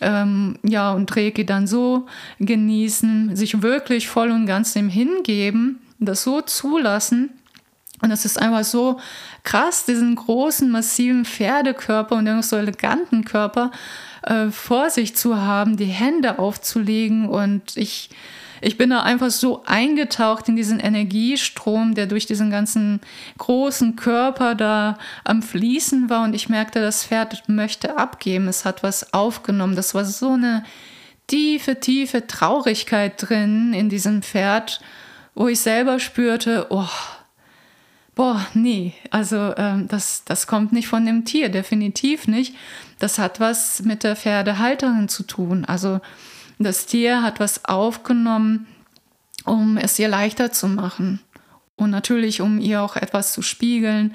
Ähm, 0.00 0.56
ja, 0.62 0.92
und 0.92 1.14
Reiki 1.14 1.44
dann 1.44 1.66
so 1.66 2.06
genießen, 2.38 3.36
sich 3.36 3.60
wirklich 3.60 4.08
voll 4.08 4.30
und 4.30 4.46
ganz 4.46 4.72
dem 4.72 4.88
hingeben, 4.88 5.80
das 5.98 6.22
so 6.22 6.40
zulassen. 6.40 7.30
Und 8.00 8.10
es 8.10 8.24
ist 8.24 8.40
einfach 8.40 8.64
so 8.64 8.98
krass, 9.42 9.84
diesen 9.84 10.16
großen, 10.16 10.70
massiven 10.70 11.26
Pferdekörper 11.26 12.16
und 12.16 12.24
den 12.24 12.40
so 12.42 12.56
eleganten 12.56 13.24
Körper 13.24 13.72
äh, 14.22 14.48
vor 14.48 14.88
sich 14.88 15.16
zu 15.16 15.36
haben, 15.36 15.76
die 15.76 15.84
Hände 15.84 16.38
aufzulegen. 16.38 17.28
Und 17.28 17.76
ich 17.76 18.08
ich 18.60 18.76
bin 18.76 18.90
da 18.90 19.02
einfach 19.02 19.30
so 19.30 19.62
eingetaucht 19.64 20.48
in 20.48 20.56
diesen 20.56 20.80
Energiestrom, 20.80 21.94
der 21.94 22.06
durch 22.06 22.26
diesen 22.26 22.50
ganzen 22.50 23.00
großen 23.38 23.96
Körper 23.96 24.54
da 24.54 24.98
am 25.24 25.42
Fließen 25.42 26.10
war 26.10 26.24
und 26.24 26.34
ich 26.34 26.48
merkte, 26.48 26.80
das 26.80 27.04
Pferd 27.04 27.48
möchte 27.48 27.96
abgeben. 27.96 28.48
Es 28.48 28.64
hat 28.64 28.82
was 28.82 29.14
aufgenommen. 29.14 29.76
Das 29.76 29.94
war 29.94 30.04
so 30.04 30.32
eine 30.32 30.64
tiefe, 31.26 31.80
tiefe 31.80 32.26
Traurigkeit 32.26 33.14
drin 33.16 33.72
in 33.72 33.88
diesem 33.88 34.22
Pferd, 34.22 34.80
wo 35.34 35.48
ich 35.48 35.60
selber 35.60 36.00
spürte, 36.00 36.66
oh, 36.70 36.88
boah, 38.14 38.44
nee, 38.52 38.92
also 39.10 39.54
ähm, 39.56 39.88
das, 39.88 40.24
das 40.24 40.46
kommt 40.46 40.72
nicht 40.72 40.88
von 40.88 41.06
dem 41.06 41.24
Tier, 41.24 41.48
definitiv 41.48 42.26
nicht. 42.26 42.54
Das 42.98 43.18
hat 43.18 43.40
was 43.40 43.82
mit 43.82 44.04
der 44.04 44.16
Pferdehalterin 44.16 45.08
zu 45.08 45.22
tun. 45.22 45.64
Also 45.64 46.00
das 46.64 46.86
Tier 46.86 47.22
hat 47.22 47.40
was 47.40 47.64
aufgenommen, 47.64 48.66
um 49.44 49.76
es 49.78 49.98
ihr 49.98 50.08
leichter 50.08 50.52
zu 50.52 50.68
machen. 50.68 51.20
Und 51.76 51.90
natürlich, 51.90 52.40
um 52.40 52.60
ihr 52.60 52.82
auch 52.82 52.96
etwas 52.96 53.32
zu 53.32 53.40
spiegeln, 53.42 54.14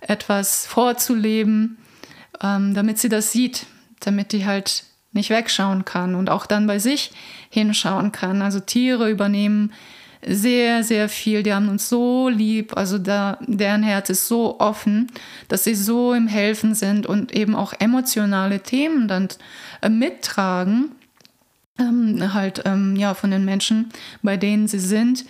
etwas 0.00 0.66
vorzuleben, 0.66 1.78
ähm, 2.42 2.74
damit 2.74 2.98
sie 2.98 3.08
das 3.08 3.30
sieht, 3.30 3.66
damit 4.00 4.32
die 4.32 4.44
halt 4.44 4.84
nicht 5.12 5.30
wegschauen 5.30 5.84
kann 5.84 6.16
und 6.16 6.28
auch 6.28 6.46
dann 6.46 6.66
bei 6.66 6.80
sich 6.80 7.12
hinschauen 7.48 8.10
kann. 8.10 8.42
Also 8.42 8.58
Tiere 8.58 9.08
übernehmen 9.08 9.72
sehr, 10.26 10.82
sehr 10.82 11.08
viel. 11.08 11.44
Die 11.44 11.54
haben 11.54 11.68
uns 11.68 11.88
so 11.88 12.28
lieb. 12.28 12.76
Also 12.76 12.98
da, 12.98 13.38
deren 13.46 13.84
Herz 13.84 14.10
ist 14.10 14.26
so 14.26 14.58
offen, 14.58 15.06
dass 15.46 15.62
sie 15.62 15.76
so 15.76 16.14
im 16.14 16.26
Helfen 16.26 16.74
sind 16.74 17.06
und 17.06 17.32
eben 17.32 17.54
auch 17.54 17.72
emotionale 17.78 18.60
Themen 18.60 19.06
dann 19.06 19.28
äh, 19.82 19.88
mittragen 19.88 20.90
ähm, 21.78 22.34
halt 22.34 22.62
ähm, 22.64 22.96
ja 22.96 23.14
von 23.14 23.30
den 23.30 23.44
Menschen, 23.44 23.90
bei 24.22 24.36
denen 24.36 24.68
sie 24.68 24.78
sind, 24.78 25.24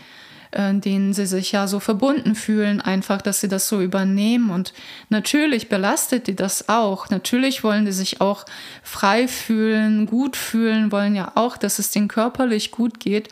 äh, 0.50 0.74
denen 0.74 1.12
sie 1.12 1.26
sich 1.26 1.52
ja 1.52 1.66
so 1.66 1.80
verbunden 1.80 2.34
fühlen, 2.34 2.80
einfach, 2.80 3.22
dass 3.22 3.40
sie 3.40 3.48
das 3.48 3.68
so 3.68 3.80
übernehmen. 3.80 4.50
Und 4.50 4.72
natürlich 5.08 5.68
belastet 5.68 6.26
die 6.26 6.36
das 6.36 6.68
auch. 6.68 7.10
Natürlich 7.10 7.64
wollen 7.64 7.84
die 7.84 7.92
sich 7.92 8.20
auch 8.20 8.44
frei 8.82 9.28
fühlen, 9.28 10.06
gut 10.06 10.36
fühlen, 10.36 10.92
wollen 10.92 11.14
ja 11.14 11.32
auch, 11.34 11.56
dass 11.56 11.78
es 11.78 11.90
denen 11.90 12.08
körperlich 12.08 12.70
gut 12.70 13.00
geht. 13.00 13.28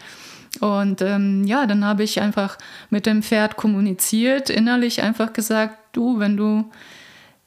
Und 0.60 1.00
ähm, 1.00 1.44
ja, 1.44 1.66
dann 1.66 1.84
habe 1.84 2.02
ich 2.02 2.20
einfach 2.20 2.58
mit 2.90 3.06
dem 3.06 3.22
Pferd 3.22 3.56
kommuniziert, 3.56 4.50
innerlich 4.50 5.02
einfach 5.02 5.32
gesagt, 5.32 5.78
du, 5.92 6.18
wenn 6.18 6.36
du 6.36 6.70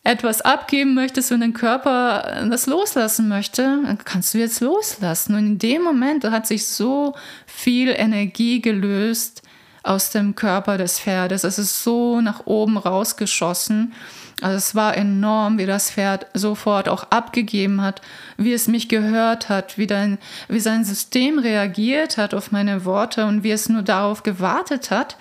etwas 0.06 0.42
abgeben 0.42 0.94
möchtest 0.94 1.32
und 1.32 1.42
dein 1.42 1.54
Körper 1.54 2.46
das 2.50 2.68
loslassen 2.68 3.28
möchte, 3.28 3.64
dann 3.64 3.98
kannst 3.98 4.34
du 4.34 4.38
jetzt 4.38 4.62
loslassen. 4.62 5.34
Und 5.34 5.48
in 5.48 5.60
dem 5.60 5.82
Moment 5.82 6.24
hat 6.26 6.46
sich 6.46 6.68
so 6.68 7.16
viel 7.48 7.90
Energie 7.90 8.62
gelöst 8.62 9.42
aus 9.82 10.12
dem 10.12 10.36
Körper 10.36 10.78
des 10.78 11.00
Pferdes. 11.00 11.44
Es 11.44 11.58
ist 11.58 11.84
so 11.84 12.22
nach 12.22 12.46
oben 12.46 12.78
rausgeschossen. 12.78 13.94
Also 14.42 14.58
es 14.58 14.76
war 14.76 14.96
enorm, 14.96 15.58
wie 15.58 15.66
das 15.66 15.90
Pferd 15.90 16.28
sofort 16.36 16.88
auch 16.88 17.06
abgegeben 17.10 17.82
hat, 17.82 18.02
wie 18.38 18.54
es 18.54 18.68
mich 18.68 18.90
gehört 18.90 19.50
hat, 19.50 19.80
wie, 19.80 19.88
dein, 19.88 20.20
wie 20.48 20.60
sein 20.60 20.86
System 20.86 21.40
reagiert 21.40 22.18
hat 22.18 22.36
auf 22.36 22.52
meine 22.52 22.86
Worte 22.86 23.26
und 23.26 23.44
wie 23.44 23.52
es 23.52 23.70
nur 23.70 23.82
darauf 23.82 24.22
gewartet 24.22 24.92
hat, 24.92 25.18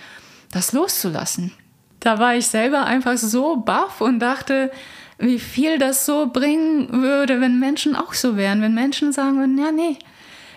das 0.52 0.72
loszulassen. 0.72 1.52
Da 2.04 2.18
war 2.18 2.36
ich 2.36 2.46
selber 2.46 2.84
einfach 2.84 3.16
so 3.16 3.56
baff 3.56 4.02
und 4.02 4.18
dachte, 4.18 4.70
wie 5.16 5.38
viel 5.38 5.78
das 5.78 6.04
so 6.04 6.26
bringen 6.26 6.92
würde, 6.92 7.40
wenn 7.40 7.58
Menschen 7.58 7.96
auch 7.96 8.12
so 8.12 8.36
wären, 8.36 8.60
wenn 8.60 8.74
Menschen 8.74 9.10
sagen 9.10 9.38
würden, 9.38 9.56
ja, 9.56 9.72
nee, 9.72 9.96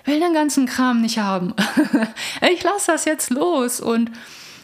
will 0.03 0.19
den 0.19 0.33
ganzen 0.33 0.65
Kram 0.65 0.99
nicht 1.01 1.19
haben. 1.19 1.53
ich 2.51 2.63
lasse 2.63 2.91
das 2.91 3.05
jetzt 3.05 3.29
los 3.29 3.79
und 3.79 4.11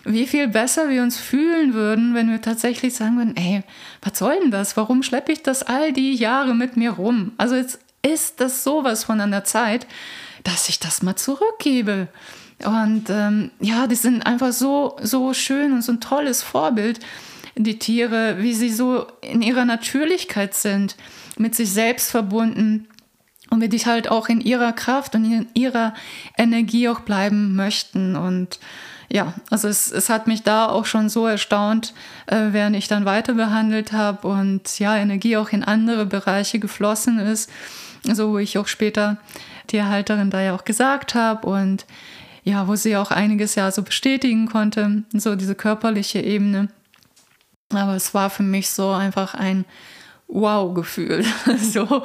wie 0.04 0.28
viel 0.28 0.50
besser 0.50 0.90
wir 0.90 1.04
uns 1.04 1.18
fühlen 1.18 1.74
würden, 1.74 2.16
wenn 2.16 2.30
wir 2.30 2.42
tatsächlich 2.42 2.94
sagen 2.94 3.16
würden, 3.16 3.38
ey, 3.38 3.64
was 4.02 4.20
soll 4.20 4.38
denn 4.42 4.52
das? 4.52 4.76
Warum 4.76 5.04
schleppe 5.04 5.32
ich 5.32 5.42
das 5.42 5.64
all 5.64 5.94
die 5.94 6.14
Jahre 6.16 6.54
mit 6.54 6.76
mir 6.76 6.92
rum? 6.92 7.32
Also 7.38 7.56
jetzt 7.56 7.80
ist 8.02 8.42
das 8.42 8.66
sowas 8.66 9.06
von 9.06 9.22
an 9.22 9.32
der 9.32 9.46
Zeit, 9.46 9.88
dass 10.44 10.68
ich 10.68 10.82
das 10.82 11.02
mal 11.02 11.16
zurückgebe. 11.16 12.10
Und 12.66 13.10
ähm, 13.10 13.52
ja, 13.60 13.88
die 13.88 13.96
sind 13.96 14.26
einfach 14.26 14.54
so, 14.54 14.98
so 15.02 15.34
schön 15.34 15.74
und 15.74 15.82
so 15.82 15.92
ein 15.92 16.02
tolles 16.02 16.42
Vorbild, 16.42 17.00
die 17.56 17.80
Tiere, 17.80 18.38
wie 18.40 18.54
sie 18.54 18.70
so 18.70 19.06
in 19.22 19.42
ihrer 19.42 19.66
Natürlichkeit 19.66 20.54
sind, 20.54 20.96
mit 21.38 21.56
sich 21.56 21.72
selbst 21.72 22.12
verbunden 22.12 22.88
und 23.50 23.62
wie 23.62 23.70
die 23.70 23.80
halt 23.80 24.10
auch 24.10 24.30
in 24.30 24.42
ihrer 24.42 24.74
Kraft 24.74 25.16
und 25.16 25.26
in 25.26 25.48
ihrer 25.54 25.94
Energie 26.38 26.90
auch 26.90 27.02
bleiben 27.02 27.56
möchten. 27.56 28.16
Und 28.16 28.60
ja, 29.10 29.34
also 29.52 29.68
es, 29.68 29.92
es 29.92 30.10
hat 30.10 30.26
mich 30.26 30.42
da 30.42 30.68
auch 30.68 30.86
schon 30.86 31.10
so 31.10 31.28
erstaunt, 31.28 31.94
äh, 32.26 32.48
während 32.52 32.76
ich 32.76 32.88
dann 32.88 33.06
weiter 33.06 33.34
behandelt 33.34 33.92
habe 33.92 34.28
und 34.28 34.80
ja, 34.80 34.98
Energie 34.98 35.38
auch 35.38 35.50
in 35.50 35.64
andere 35.64 36.06
Bereiche 36.06 36.58
geflossen 36.58 37.20
ist, 37.20 37.50
so 38.04 38.32
wo 38.32 38.38
ich 38.40 38.58
auch 38.58 38.68
später 38.68 39.18
Tierhalterin 39.68 40.32
da 40.32 40.42
ja 40.42 40.56
auch 40.56 40.66
gesagt 40.66 41.14
habe 41.14 41.48
und 41.48 41.86
ja, 42.44 42.68
wo 42.68 42.76
sie 42.76 42.98
auch 42.98 43.12
einiges 43.12 43.56
ja 43.56 43.72
so 43.72 43.84
bestätigen 43.84 44.48
konnte, 44.48 45.04
so 45.14 45.36
diese 45.36 45.56
körperliche 45.56 46.20
Ebene. 46.20 46.70
Aber 47.70 47.96
es 47.96 48.14
war 48.14 48.30
für 48.30 48.44
mich 48.44 48.70
so 48.70 48.92
einfach 48.92 49.34
ein 49.34 49.66
Wow-Gefühl. 50.28 51.26
So, 51.58 52.04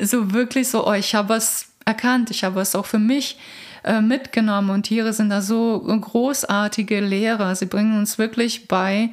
so 0.00 0.32
wirklich 0.32 0.68
so, 0.68 0.86
oh, 0.86 0.92
ich 0.92 1.14
habe 1.14 1.30
was 1.30 1.68
erkannt, 1.84 2.30
ich 2.30 2.44
habe 2.44 2.60
es 2.60 2.74
auch 2.74 2.86
für 2.86 2.98
mich 2.98 3.38
äh, 3.84 4.00
mitgenommen 4.00 4.70
und 4.70 4.84
Tiere 4.84 5.12
sind 5.12 5.30
da 5.30 5.40
so 5.40 5.80
großartige 5.80 7.00
Lehrer. 7.00 7.54
Sie 7.54 7.66
bringen 7.66 7.98
uns 7.98 8.18
wirklich 8.18 8.68
bei, 8.68 9.10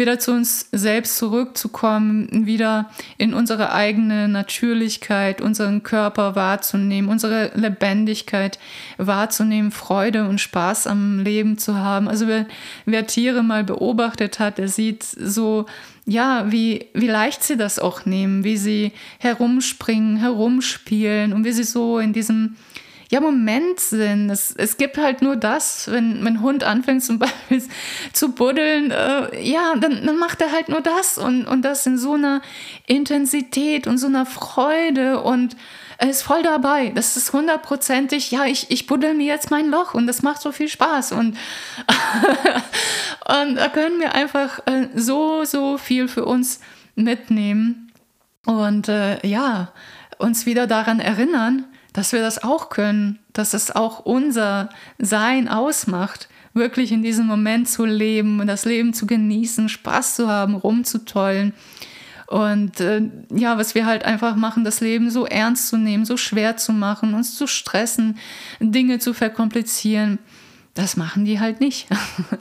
wieder 0.00 0.18
zu 0.18 0.32
uns 0.32 0.68
selbst 0.72 1.18
zurückzukommen, 1.18 2.46
wieder 2.46 2.90
in 3.18 3.34
unsere 3.34 3.72
eigene 3.72 4.26
Natürlichkeit, 4.28 5.40
unseren 5.40 5.82
Körper 5.82 6.34
wahrzunehmen, 6.34 7.10
unsere 7.10 7.52
Lebendigkeit 7.54 8.58
wahrzunehmen, 8.96 9.70
Freude 9.70 10.26
und 10.26 10.40
Spaß 10.40 10.86
am 10.86 11.20
Leben 11.20 11.58
zu 11.58 11.76
haben. 11.76 12.08
Also 12.08 12.26
wer, 12.26 12.46
wer 12.86 13.06
Tiere 13.06 13.42
mal 13.42 13.62
beobachtet 13.62 14.40
hat, 14.40 14.58
der 14.58 14.68
sieht 14.68 15.04
so, 15.04 15.66
ja, 16.06 16.50
wie, 16.50 16.86
wie 16.94 17.06
leicht 17.06 17.44
sie 17.44 17.56
das 17.56 17.78
auch 17.78 18.06
nehmen, 18.06 18.42
wie 18.42 18.56
sie 18.56 18.92
herumspringen, 19.18 20.16
herumspielen 20.16 21.32
und 21.32 21.44
wie 21.44 21.52
sie 21.52 21.64
so 21.64 21.98
in 21.98 22.12
diesem 22.12 22.56
ja, 23.10 23.20
Moment 23.20 23.80
sind. 23.80 24.30
Es, 24.30 24.54
es 24.56 24.76
gibt 24.76 24.96
halt 24.96 25.20
nur 25.20 25.34
das, 25.34 25.90
wenn 25.90 26.22
mein 26.22 26.40
Hund 26.40 26.62
anfängt 26.62 27.02
zum 27.02 27.18
Beispiel 27.20 27.62
zu 28.12 28.32
buddeln, 28.32 28.92
äh, 28.92 29.42
ja, 29.42 29.74
dann, 29.76 30.06
dann 30.06 30.16
macht 30.16 30.40
er 30.40 30.52
halt 30.52 30.68
nur 30.68 30.80
das 30.80 31.18
und, 31.18 31.44
und 31.46 31.62
das 31.62 31.84
in 31.86 31.98
so 31.98 32.14
einer 32.14 32.40
Intensität 32.86 33.88
und 33.88 33.98
so 33.98 34.06
einer 34.06 34.26
Freude 34.26 35.20
und 35.20 35.56
er 35.98 36.08
ist 36.08 36.22
voll 36.22 36.42
dabei. 36.42 36.92
Das 36.94 37.16
ist 37.16 37.32
hundertprozentig, 37.32 38.30
ja, 38.30 38.46
ich, 38.46 38.70
ich 38.70 38.86
buddel 38.86 39.14
mir 39.14 39.26
jetzt 39.26 39.50
mein 39.50 39.68
Loch 39.68 39.92
und 39.92 40.06
das 40.06 40.22
macht 40.22 40.40
so 40.40 40.52
viel 40.52 40.68
Spaß. 40.68 41.12
Und, 41.12 41.36
und 43.28 43.56
da 43.56 43.68
können 43.68 43.98
wir 43.98 44.14
einfach 44.14 44.60
äh, 44.66 44.88
so, 44.94 45.44
so 45.44 45.78
viel 45.78 46.06
für 46.06 46.24
uns 46.24 46.60
mitnehmen 46.94 47.92
und 48.46 48.88
äh, 48.88 49.26
ja, 49.26 49.72
uns 50.16 50.46
wieder 50.46 50.66
daran 50.66 51.00
erinnern, 51.00 51.66
dass 51.92 52.12
wir 52.12 52.20
das 52.20 52.42
auch 52.42 52.68
können, 52.68 53.18
dass 53.32 53.54
es 53.54 53.74
auch 53.74 54.00
unser 54.00 54.68
Sein 54.98 55.48
ausmacht, 55.48 56.28
wirklich 56.52 56.92
in 56.92 57.02
diesem 57.02 57.26
Moment 57.26 57.68
zu 57.68 57.84
leben 57.84 58.40
und 58.40 58.46
das 58.46 58.64
Leben 58.64 58.92
zu 58.92 59.06
genießen, 59.06 59.68
Spaß 59.68 60.16
zu 60.16 60.28
haben, 60.28 60.54
rumzutollen. 60.54 61.52
Und 62.26 62.80
äh, 62.80 63.02
ja, 63.34 63.58
was 63.58 63.74
wir 63.74 63.86
halt 63.86 64.04
einfach 64.04 64.36
machen, 64.36 64.64
das 64.64 64.80
Leben 64.80 65.10
so 65.10 65.26
ernst 65.26 65.68
zu 65.68 65.76
nehmen, 65.76 66.04
so 66.04 66.16
schwer 66.16 66.56
zu 66.56 66.72
machen, 66.72 67.14
uns 67.14 67.36
zu 67.36 67.46
stressen, 67.46 68.18
Dinge 68.60 69.00
zu 69.00 69.14
verkomplizieren, 69.14 70.18
das 70.74 70.96
machen 70.96 71.24
die 71.24 71.40
halt 71.40 71.60
nicht. 71.60 71.88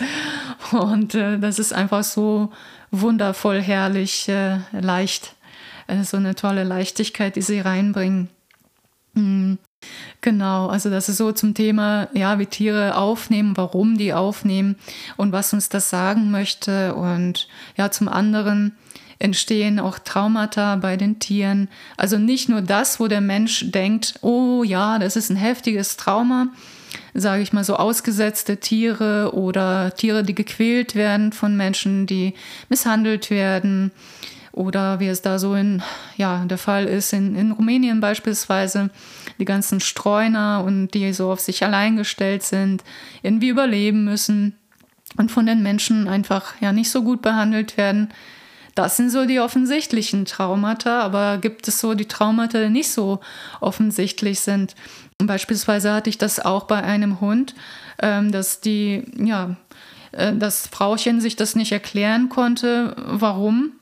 und 0.71 1.15
äh, 1.15 1.39
das 1.39 1.57
ist 1.57 1.73
einfach 1.73 2.03
so 2.03 2.51
wundervoll, 2.91 3.61
herrlich, 3.61 4.29
äh, 4.29 4.59
leicht. 4.71 5.35
Äh, 5.87 6.03
so 6.03 6.17
eine 6.17 6.35
tolle 6.35 6.63
Leichtigkeit, 6.63 7.35
die 7.35 7.41
sie 7.41 7.59
reinbringen. 7.59 8.29
Mhm. 9.19 9.57
Genau, 10.21 10.67
also 10.67 10.89
das 10.89 11.07
ist 11.07 11.17
so 11.17 11.31
zum 11.31 11.53
Thema, 11.53 12.09
ja, 12.13 12.37
wie 12.37 12.45
Tiere 12.45 12.97
aufnehmen, 12.97 13.55
warum 13.55 13.97
die 13.97 14.13
aufnehmen 14.13 14.75
und 15.15 15.31
was 15.31 15.53
uns 15.53 15.69
das 15.69 15.89
sagen 15.89 16.31
möchte. 16.31 16.95
Und 16.95 17.47
ja, 17.77 17.89
zum 17.89 18.09
anderen 18.09 18.75
entstehen 19.19 19.79
auch 19.79 19.99
Traumata 19.99 20.75
bei 20.77 20.97
den 20.97 21.19
Tieren. 21.19 21.69
Also 21.95 22.17
nicht 22.17 22.49
nur 22.49 22.61
das, 22.61 22.99
wo 22.99 23.07
der 23.07 23.21
Mensch 23.21 23.71
denkt, 23.71 24.15
oh 24.21 24.63
ja, 24.63 24.99
das 24.99 25.15
ist 25.15 25.29
ein 25.29 25.37
heftiges 25.37 25.95
Trauma, 25.95 26.47
sage 27.13 27.41
ich 27.41 27.53
mal 27.53 27.63
so 27.63 27.75
ausgesetzte 27.75 28.57
Tiere 28.57 29.33
oder 29.33 29.93
Tiere, 29.95 30.23
die 30.23 30.35
gequält 30.35 30.95
werden 30.95 31.31
von 31.31 31.55
Menschen, 31.55 32.05
die 32.05 32.33
misshandelt 32.67 33.29
werden 33.29 33.91
oder 34.51 34.99
wie 34.99 35.07
es 35.07 35.21
da 35.21 35.39
so 35.39 35.53
in, 35.55 35.81
ja, 36.17 36.43
der 36.45 36.57
Fall 36.57 36.85
ist 36.85 37.13
in, 37.13 37.35
in 37.35 37.51
Rumänien 37.51 37.99
beispielsweise, 37.99 38.89
die 39.39 39.45
ganzen 39.45 39.79
Streuner 39.79 40.63
und 40.65 40.91
die 40.93 41.13
so 41.13 41.31
auf 41.31 41.39
sich 41.39 41.63
allein 41.63 41.95
gestellt 41.95 42.43
sind, 42.43 42.83
irgendwie 43.21 43.49
überleben 43.49 44.03
müssen 44.03 44.55
und 45.17 45.31
von 45.31 45.45
den 45.45 45.63
Menschen 45.63 46.07
einfach 46.07 46.53
ja 46.59 46.71
nicht 46.71 46.91
so 46.91 47.03
gut 47.03 47.21
behandelt 47.21 47.77
werden. 47.77 48.09
Das 48.75 48.97
sind 48.97 49.09
so 49.09 49.25
die 49.25 49.39
offensichtlichen 49.39 50.25
Traumata, 50.25 51.01
aber 51.01 51.37
gibt 51.37 51.67
es 51.67 51.79
so 51.79 51.95
die 51.95 52.07
Traumata, 52.07 52.61
die 52.61 52.69
nicht 52.69 52.91
so 52.91 53.19
offensichtlich 53.59 54.39
sind. 54.39 54.75
Beispielsweise 55.17 55.91
hatte 55.93 56.09
ich 56.09 56.17
das 56.17 56.39
auch 56.39 56.63
bei 56.63 56.81
einem 56.81 57.19
Hund, 57.19 57.55
ähm, 58.01 58.31
dass 58.31 58.61
die, 58.61 59.03
ja, 59.17 59.57
äh, 60.13 60.33
das 60.33 60.67
Frauchen 60.67 61.19
sich 61.19 61.35
das 61.35 61.55
nicht 61.55 61.71
erklären 61.71 62.29
konnte, 62.29 62.95
warum 62.97 63.73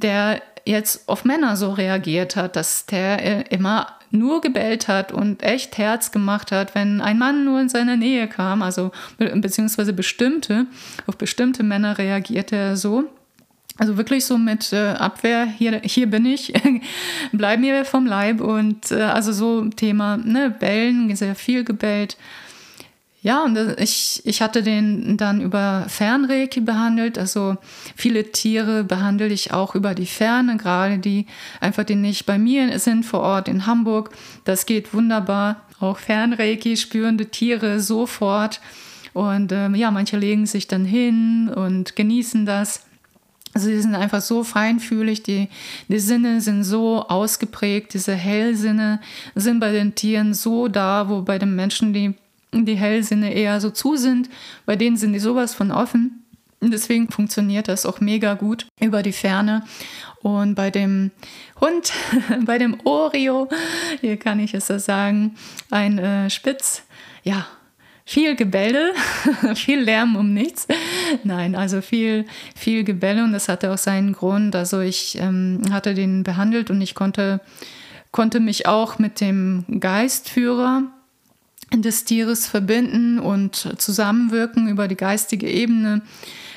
der 0.00 0.40
jetzt 0.64 1.08
auf 1.08 1.24
Männer 1.24 1.56
so 1.56 1.72
reagiert 1.72 2.36
hat, 2.36 2.56
dass 2.56 2.86
der 2.86 3.24
äh, 3.24 3.54
immer 3.54 3.88
nur 4.10 4.40
gebellt 4.40 4.88
hat 4.88 5.12
und 5.12 5.42
echt 5.42 5.78
Herz 5.78 6.12
gemacht 6.12 6.52
hat, 6.52 6.74
wenn 6.74 7.00
ein 7.00 7.18
Mann 7.18 7.44
nur 7.44 7.60
in 7.60 7.68
seine 7.68 7.96
Nähe 7.96 8.28
kam, 8.28 8.62
also 8.62 8.90
beziehungsweise 9.18 9.92
bestimmte, 9.92 10.66
auf 11.06 11.16
bestimmte 11.16 11.62
Männer 11.62 11.98
reagierte 11.98 12.56
er 12.56 12.76
so. 12.76 13.04
Also 13.78 13.96
wirklich 13.96 14.26
so 14.26 14.36
mit 14.36 14.72
äh, 14.74 14.90
Abwehr, 14.90 15.46
hier, 15.46 15.80
hier 15.82 16.06
bin 16.06 16.26
ich, 16.26 16.52
bleib 17.32 17.60
mir 17.60 17.86
vom 17.86 18.04
Leib 18.04 18.42
und 18.42 18.90
äh, 18.90 19.00
also 19.02 19.32
so 19.32 19.64
Thema, 19.70 20.18
ne, 20.18 20.50
Bellen, 20.50 21.14
sehr 21.16 21.34
viel 21.34 21.64
gebellt. 21.64 22.18
Ja, 23.24 23.44
und 23.44 23.56
ich, 23.78 24.20
ich 24.24 24.42
hatte 24.42 24.64
den 24.64 25.16
dann 25.16 25.40
über 25.40 25.86
Fernreiki 25.88 26.60
behandelt. 26.60 27.18
Also 27.18 27.56
viele 27.94 28.32
Tiere 28.32 28.82
behandle 28.82 29.28
ich 29.28 29.52
auch 29.52 29.76
über 29.76 29.94
die 29.94 30.06
Ferne, 30.06 30.56
gerade 30.56 30.98
die 30.98 31.26
einfach, 31.60 31.84
die 31.84 31.94
nicht 31.94 32.26
bei 32.26 32.36
mir 32.36 32.76
sind 32.80 33.04
vor 33.04 33.20
Ort 33.20 33.46
in 33.46 33.66
Hamburg. 33.66 34.10
Das 34.44 34.66
geht 34.66 34.92
wunderbar. 34.92 35.62
Auch 35.78 35.98
Fernreiki 35.98 36.76
spürende 36.76 37.26
Tiere 37.26 37.78
sofort. 37.78 38.60
Und 39.12 39.52
ähm, 39.52 39.76
ja, 39.76 39.92
manche 39.92 40.16
legen 40.16 40.46
sich 40.46 40.66
dann 40.66 40.84
hin 40.84 41.48
und 41.48 41.94
genießen 41.94 42.44
das. 42.44 42.86
Also 43.54 43.68
die 43.68 43.80
sind 43.80 43.94
einfach 43.94 44.22
so 44.22 44.42
feinfühlig, 44.42 45.22
die, 45.22 45.48
die 45.86 45.98
Sinne 45.98 46.40
sind 46.40 46.64
so 46.64 47.06
ausgeprägt, 47.06 47.92
diese 47.92 48.14
Hellsinne 48.14 48.98
sind 49.34 49.60
bei 49.60 49.70
den 49.72 49.94
Tieren 49.94 50.32
so 50.32 50.68
da, 50.68 51.10
wo 51.10 51.20
bei 51.20 51.38
den 51.38 51.54
Menschen 51.54 51.92
die 51.92 52.14
die 52.52 52.76
Hellsinne 52.76 53.32
eher 53.32 53.60
so 53.60 53.70
zu 53.70 53.96
sind. 53.96 54.28
Bei 54.66 54.76
denen 54.76 54.96
sind 54.96 55.12
die 55.12 55.18
sowas 55.18 55.54
von 55.54 55.70
offen. 55.70 56.22
Deswegen 56.60 57.10
funktioniert 57.10 57.66
das 57.66 57.86
auch 57.86 58.00
mega 58.00 58.34
gut 58.34 58.66
über 58.80 59.02
die 59.02 59.12
Ferne. 59.12 59.64
Und 60.20 60.54
bei 60.54 60.70
dem 60.70 61.10
Hund, 61.60 61.92
bei 62.44 62.58
dem 62.58 62.78
Oreo, 62.84 63.48
hier 64.00 64.16
kann 64.16 64.38
ich 64.38 64.54
es 64.54 64.68
so 64.68 64.78
sagen, 64.78 65.34
ein 65.70 65.98
äh, 65.98 66.30
Spitz, 66.30 66.84
ja, 67.24 67.46
viel 68.04 68.36
Gebelle, 68.36 68.92
viel 69.54 69.80
Lärm 69.80 70.14
um 70.14 70.32
nichts. 70.32 70.68
Nein, 71.24 71.56
also 71.56 71.80
viel, 71.80 72.26
viel 72.54 72.84
Gebelle 72.84 73.24
und 73.24 73.32
das 73.32 73.48
hatte 73.48 73.72
auch 73.72 73.78
seinen 73.78 74.12
Grund. 74.12 74.54
Also 74.54 74.80
ich 74.80 75.18
ähm, 75.18 75.62
hatte 75.72 75.94
den 75.94 76.22
behandelt 76.22 76.70
und 76.70 76.80
ich 76.80 76.94
konnte, 76.94 77.40
konnte 78.12 78.38
mich 78.38 78.66
auch 78.66 79.00
mit 79.00 79.20
dem 79.20 79.64
Geistführer 79.80 80.84
des 81.76 82.04
Tieres 82.04 82.46
verbinden 82.46 83.18
und 83.18 83.74
zusammenwirken 83.78 84.68
über 84.68 84.88
die 84.88 84.96
geistige 84.96 85.48
Ebene 85.48 86.02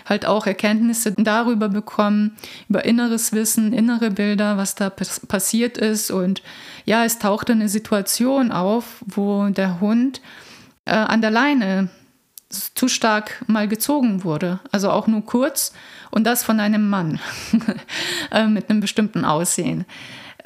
halt 0.05 0.25
auch 0.25 0.45
Erkenntnisse 0.45 1.13
darüber 1.17 1.67
bekommen, 1.69 2.35
über 2.69 2.85
inneres 2.85 3.33
Wissen, 3.33 3.73
innere 3.73 4.11
Bilder, 4.11 4.57
was 4.57 4.75
da 4.75 4.89
passiert 4.89 5.77
ist. 5.77 6.11
Und 6.11 6.43
ja, 6.85 7.03
es 7.05 7.19
tauchte 7.19 7.53
eine 7.53 7.69
Situation 7.69 8.51
auf, 8.51 9.03
wo 9.05 9.47
der 9.49 9.79
Hund 9.81 10.21
äh, 10.85 10.91
an 10.91 11.21
der 11.21 11.31
Leine 11.31 11.89
zu 12.49 12.87
stark 12.87 13.43
mal 13.47 13.67
gezogen 13.67 14.23
wurde. 14.23 14.59
Also 14.71 14.91
auch 14.91 15.07
nur 15.07 15.25
kurz 15.25 15.73
und 16.11 16.25
das 16.25 16.43
von 16.43 16.59
einem 16.59 16.87
Mann 16.89 17.19
äh, 18.31 18.45
mit 18.45 18.69
einem 18.69 18.79
bestimmten 18.79 19.25
Aussehen. 19.25 19.85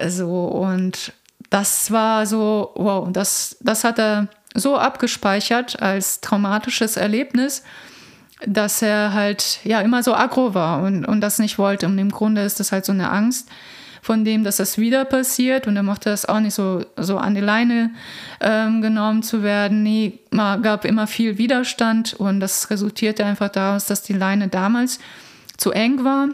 So, 0.08 0.46
und 0.46 1.12
das 1.50 1.92
war 1.92 2.26
so, 2.26 2.72
wow, 2.76 3.10
das, 3.12 3.58
das 3.60 3.84
hat 3.84 4.00
er 4.00 4.30
so 4.56 4.78
abgespeichert 4.78 5.82
als 5.82 6.22
traumatisches 6.22 6.98
Erlebnis, 6.98 7.64
dass 8.46 8.82
er 8.82 9.14
halt 9.14 9.60
ja 9.64 9.82
immer 9.82 10.02
so 10.04 10.14
aggro 10.14 10.54
war 10.54 10.82
und, 10.84 11.06
und 11.06 11.22
das 11.22 11.40
nicht 11.40 11.58
wollte. 11.58 11.86
Und 11.86 11.98
im 11.98 12.12
Grunde 12.12 12.42
ist 12.42 12.60
das 12.60 12.72
halt 12.72 12.86
so 12.86 12.92
eine 12.92 13.12
Angst 13.12 13.50
von 14.02 14.24
dem, 14.24 14.44
dass 14.44 14.58
das 14.58 14.78
wieder 14.78 15.06
passiert 15.06 15.68
und 15.68 15.76
er 15.76 15.84
mochte 15.84 16.10
das 16.10 16.26
auch 16.26 16.40
nicht 16.40 16.54
so, 16.54 16.86
so 16.96 17.18
an 17.18 17.36
die 17.36 17.42
Leine 17.42 17.92
ähm, 18.40 18.82
genommen 18.82 19.24
zu 19.24 19.44
werden. 19.44 19.84
Nee, 19.84 20.20
man 20.32 20.62
gab 20.62 20.86
immer 20.86 21.06
viel 21.06 21.38
Widerstand 21.38 22.14
und 22.14 22.40
das 22.40 22.70
resultierte 22.70 23.26
einfach 23.26 23.50
daraus, 23.50 23.86
dass 23.86 24.02
die 24.02 24.14
Leine 24.14 24.48
damals 24.48 25.00
zu 25.58 25.72
eng 25.72 26.04
war. 26.06 26.30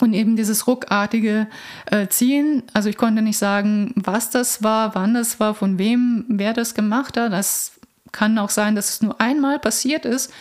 Und 0.00 0.12
eben 0.12 0.34
dieses 0.34 0.66
ruckartige 0.66 1.46
äh, 1.86 2.08
Ziehen, 2.08 2.64
also 2.72 2.88
ich 2.88 2.96
konnte 2.96 3.22
nicht 3.22 3.38
sagen, 3.38 3.92
was 3.94 4.30
das 4.30 4.62
war, 4.62 4.94
wann 4.94 5.14
das 5.14 5.38
war, 5.38 5.54
von 5.54 5.78
wem, 5.78 6.24
wer 6.28 6.52
das 6.52 6.74
gemacht 6.74 7.16
hat. 7.16 7.32
Das 7.32 7.72
kann 8.10 8.38
auch 8.38 8.50
sein, 8.50 8.74
dass 8.74 8.90
es 8.90 9.02
nur 9.02 9.20
einmal 9.20 9.58
passiert 9.58 10.04
ist 10.04 10.32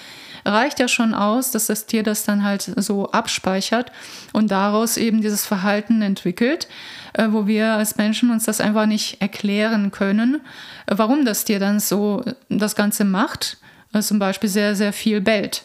reicht 0.45 0.79
ja 0.79 0.87
schon 0.87 1.13
aus, 1.13 1.51
dass 1.51 1.67
das 1.67 1.85
Tier 1.85 2.03
das 2.03 2.25
dann 2.25 2.43
halt 2.43 2.71
so 2.75 3.11
abspeichert 3.11 3.91
und 4.31 4.51
daraus 4.51 4.97
eben 4.97 5.21
dieses 5.21 5.45
Verhalten 5.45 6.01
entwickelt, 6.01 6.67
äh, 7.13 7.27
wo 7.29 7.47
wir 7.47 7.73
als 7.73 7.97
Menschen 7.97 8.31
uns 8.31 8.45
das 8.45 8.61
einfach 8.61 8.85
nicht 8.85 9.21
erklären 9.21 9.91
können, 9.91 10.41
äh, 10.87 10.95
warum 10.97 11.25
das 11.25 11.45
Tier 11.45 11.59
dann 11.59 11.79
so 11.79 12.23
das 12.49 12.75
Ganze 12.75 13.05
macht, 13.05 13.57
äh, 13.93 14.01
zum 14.01 14.19
Beispiel 14.19 14.49
sehr, 14.49 14.75
sehr 14.75 14.93
viel 14.93 15.21
bellt. 15.21 15.63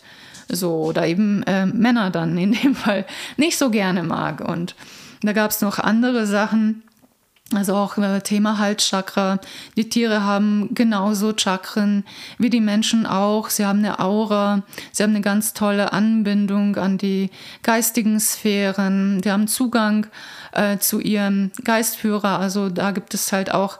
So, 0.48 0.76
oder 0.76 1.06
eben 1.06 1.42
äh, 1.44 1.66
Männer 1.66 2.10
dann 2.10 2.36
in 2.38 2.52
dem 2.52 2.74
Fall 2.74 3.04
nicht 3.36 3.58
so 3.58 3.70
gerne 3.70 4.02
mag. 4.02 4.40
Und 4.40 4.74
da 5.22 5.32
gab 5.32 5.50
es 5.50 5.60
noch 5.60 5.78
andere 5.78 6.26
Sachen, 6.26 6.82
also 7.54 7.74
auch 7.74 7.96
äh, 7.96 8.20
Thema 8.20 8.58
Halschakra. 8.58 9.38
Die 9.76 9.88
Tiere 9.88 10.22
haben 10.22 10.74
genauso 10.74 11.32
Chakren 11.36 12.04
wie 12.36 12.50
die 12.50 12.60
Menschen 12.60 13.06
auch. 13.06 13.48
Sie 13.48 13.64
haben 13.64 13.78
eine 13.78 14.00
Aura, 14.00 14.62
sie 14.92 15.02
haben 15.02 15.14
eine 15.14 15.22
ganz 15.22 15.54
tolle 15.54 15.92
Anbindung 15.92 16.76
an 16.76 16.98
die 16.98 17.30
geistigen 17.62 18.20
Sphären. 18.20 19.22
Sie 19.22 19.30
haben 19.30 19.48
Zugang 19.48 20.06
äh, 20.52 20.78
zu 20.78 21.00
ihrem 21.00 21.50
Geistführer. 21.64 22.38
Also 22.38 22.68
da 22.68 22.90
gibt 22.90 23.14
es 23.14 23.32
halt 23.32 23.52
auch 23.52 23.78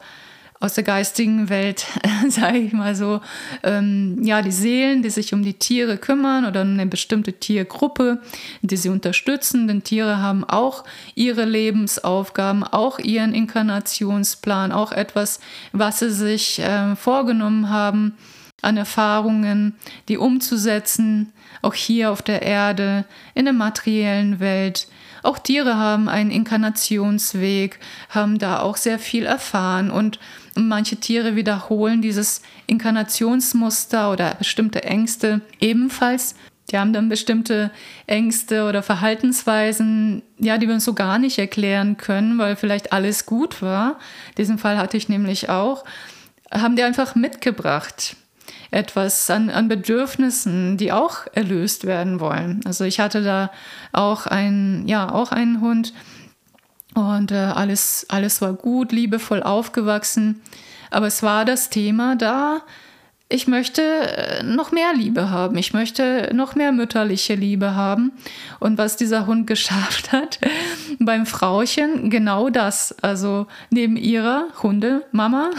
aus 0.61 0.75
der 0.75 0.85
geistigen 0.85 1.49
Welt, 1.49 1.87
sage 2.29 2.59
ich 2.59 2.73
mal 2.73 2.95
so, 2.95 3.21
ähm, 3.63 4.19
ja, 4.23 4.43
die 4.43 4.53
Seelen, 4.53 5.03
die 5.03 5.11
sich 5.11 5.33
um 5.33 5.43
die 5.43 5.55
Tiere 5.55 5.99
kümmern 5.99 6.47
oder 6.47 6.63
eine 6.63 6.87
bestimmte 6.87 7.35
Tiergruppe, 7.35 8.21
die 8.63 8.77
sie 8.77 8.89
unterstützen. 8.89 9.69
Denn 9.69 9.85
Tiere 9.85 10.19
haben 10.19 10.45
auch 10.45 10.85
ihre 11.15 11.45
Lebensaufgaben, 11.45 12.65
auch 12.65 12.99
ihren 12.99 13.35
Inkarnationsplan, 13.35 14.73
auch 14.73 14.91
etwas, 14.91 15.39
was 15.73 16.01
sie 16.01 16.11
sich 16.11 16.59
äh, 16.59 16.97
vorgenommen 16.97 17.71
haben 17.71 18.15
an 18.61 18.77
Erfahrungen, 18.77 19.77
die 20.09 20.17
umzusetzen, 20.17 21.33
auch 21.63 21.75
hier 21.75 22.11
auf 22.11 22.23
der 22.23 22.43
Erde, 22.43 23.05
in 23.35 23.45
der 23.45 23.55
materiellen 23.55 24.41
Welt. 24.41 24.89
Auch 25.23 25.39
Tiere 25.39 25.77
haben 25.77 26.09
einen 26.09 26.31
Inkarnationsweg, 26.31 27.79
haben 28.09 28.39
da 28.39 28.61
auch 28.61 28.77
sehr 28.77 28.99
viel 28.99 29.27
erfahren 29.27 29.91
und 29.91 30.19
manche 30.67 30.97
Tiere 30.97 31.37
wiederholen 31.37 32.03
dieses 32.03 32.43
Inkarnationsmuster 32.67 34.11
oder 34.11 34.35
bestimmte 34.35 34.83
Ängste 34.83 35.41
ebenfalls. 35.61 36.35
Die 36.71 36.79
haben 36.79 36.93
dann 36.93 37.09
bestimmte 37.09 37.71
Ängste 38.07 38.65
oder 38.69 38.83
Verhaltensweisen, 38.83 40.23
ja, 40.39 40.59
die 40.59 40.67
wir 40.67 40.75
uns 40.75 40.85
so 40.85 40.93
gar 40.93 41.19
nicht 41.19 41.39
erklären 41.39 41.97
können, 41.97 42.39
weil 42.39 42.57
vielleicht 42.57 42.93
alles 42.93 43.25
gut 43.25 43.63
war. 43.63 43.99
Diesen 44.37 44.59
Fall 44.59 44.77
hatte 44.77 44.97
ich 44.97 45.09
nämlich 45.09 45.49
auch. 45.49 45.85
Haben 46.51 46.77
die 46.77 46.83
einfach 46.83 47.15
mitgebracht 47.15 48.17
etwas 48.71 49.31
an, 49.31 49.51
an 49.51 49.69
Bedürfnissen, 49.69 50.77
die 50.77 50.93
auch 50.93 51.27
erlöst 51.33 51.87
werden 51.87 52.21
wollen. 52.21 52.61
Also 52.67 52.85
ich 52.85 53.01
hatte 53.01 53.23
da 53.23 53.51
auch 53.93 54.27
ein, 54.27 54.87
ja, 54.87 55.11
auch 55.11 55.33
einen 55.33 55.61
Hund 55.61 55.95
und 56.95 57.33
äh, 57.33 57.37
alles, 57.37 58.07
alles 58.09 58.41
war 58.41 58.55
gut, 58.55 58.93
liebevoll 58.93 59.43
aufgewachsen. 59.43 60.41
Aber 60.91 61.07
es 61.07 61.23
war 61.23 61.45
das 61.45 61.71
Thema 61.71 62.17
da, 62.17 62.63
ich 63.31 63.47
möchte 63.47 63.83
äh, 63.83 64.43
noch 64.43 64.73
mehr 64.73 64.95
Liebe 64.95 65.29
haben. 65.29 65.59
Ich 65.59 65.75
möchte 65.75 66.31
noch 66.33 66.55
mehr 66.55 66.73
mütterliche 66.73 67.35
Liebe 67.35 67.75
haben. 67.75 68.13
Und 68.59 68.79
was 68.79 68.97
dieser 68.97 69.27
Hund 69.27 69.47
geschafft 69.47 70.13
hat 70.13 70.39
beim 70.99 71.27
Frauchen, 71.27 72.09
genau 72.09 72.49
das. 72.49 72.95
Also 73.03 73.47
neben 73.71 73.97
ihrer 73.97 74.47
Hundemama 74.63 75.51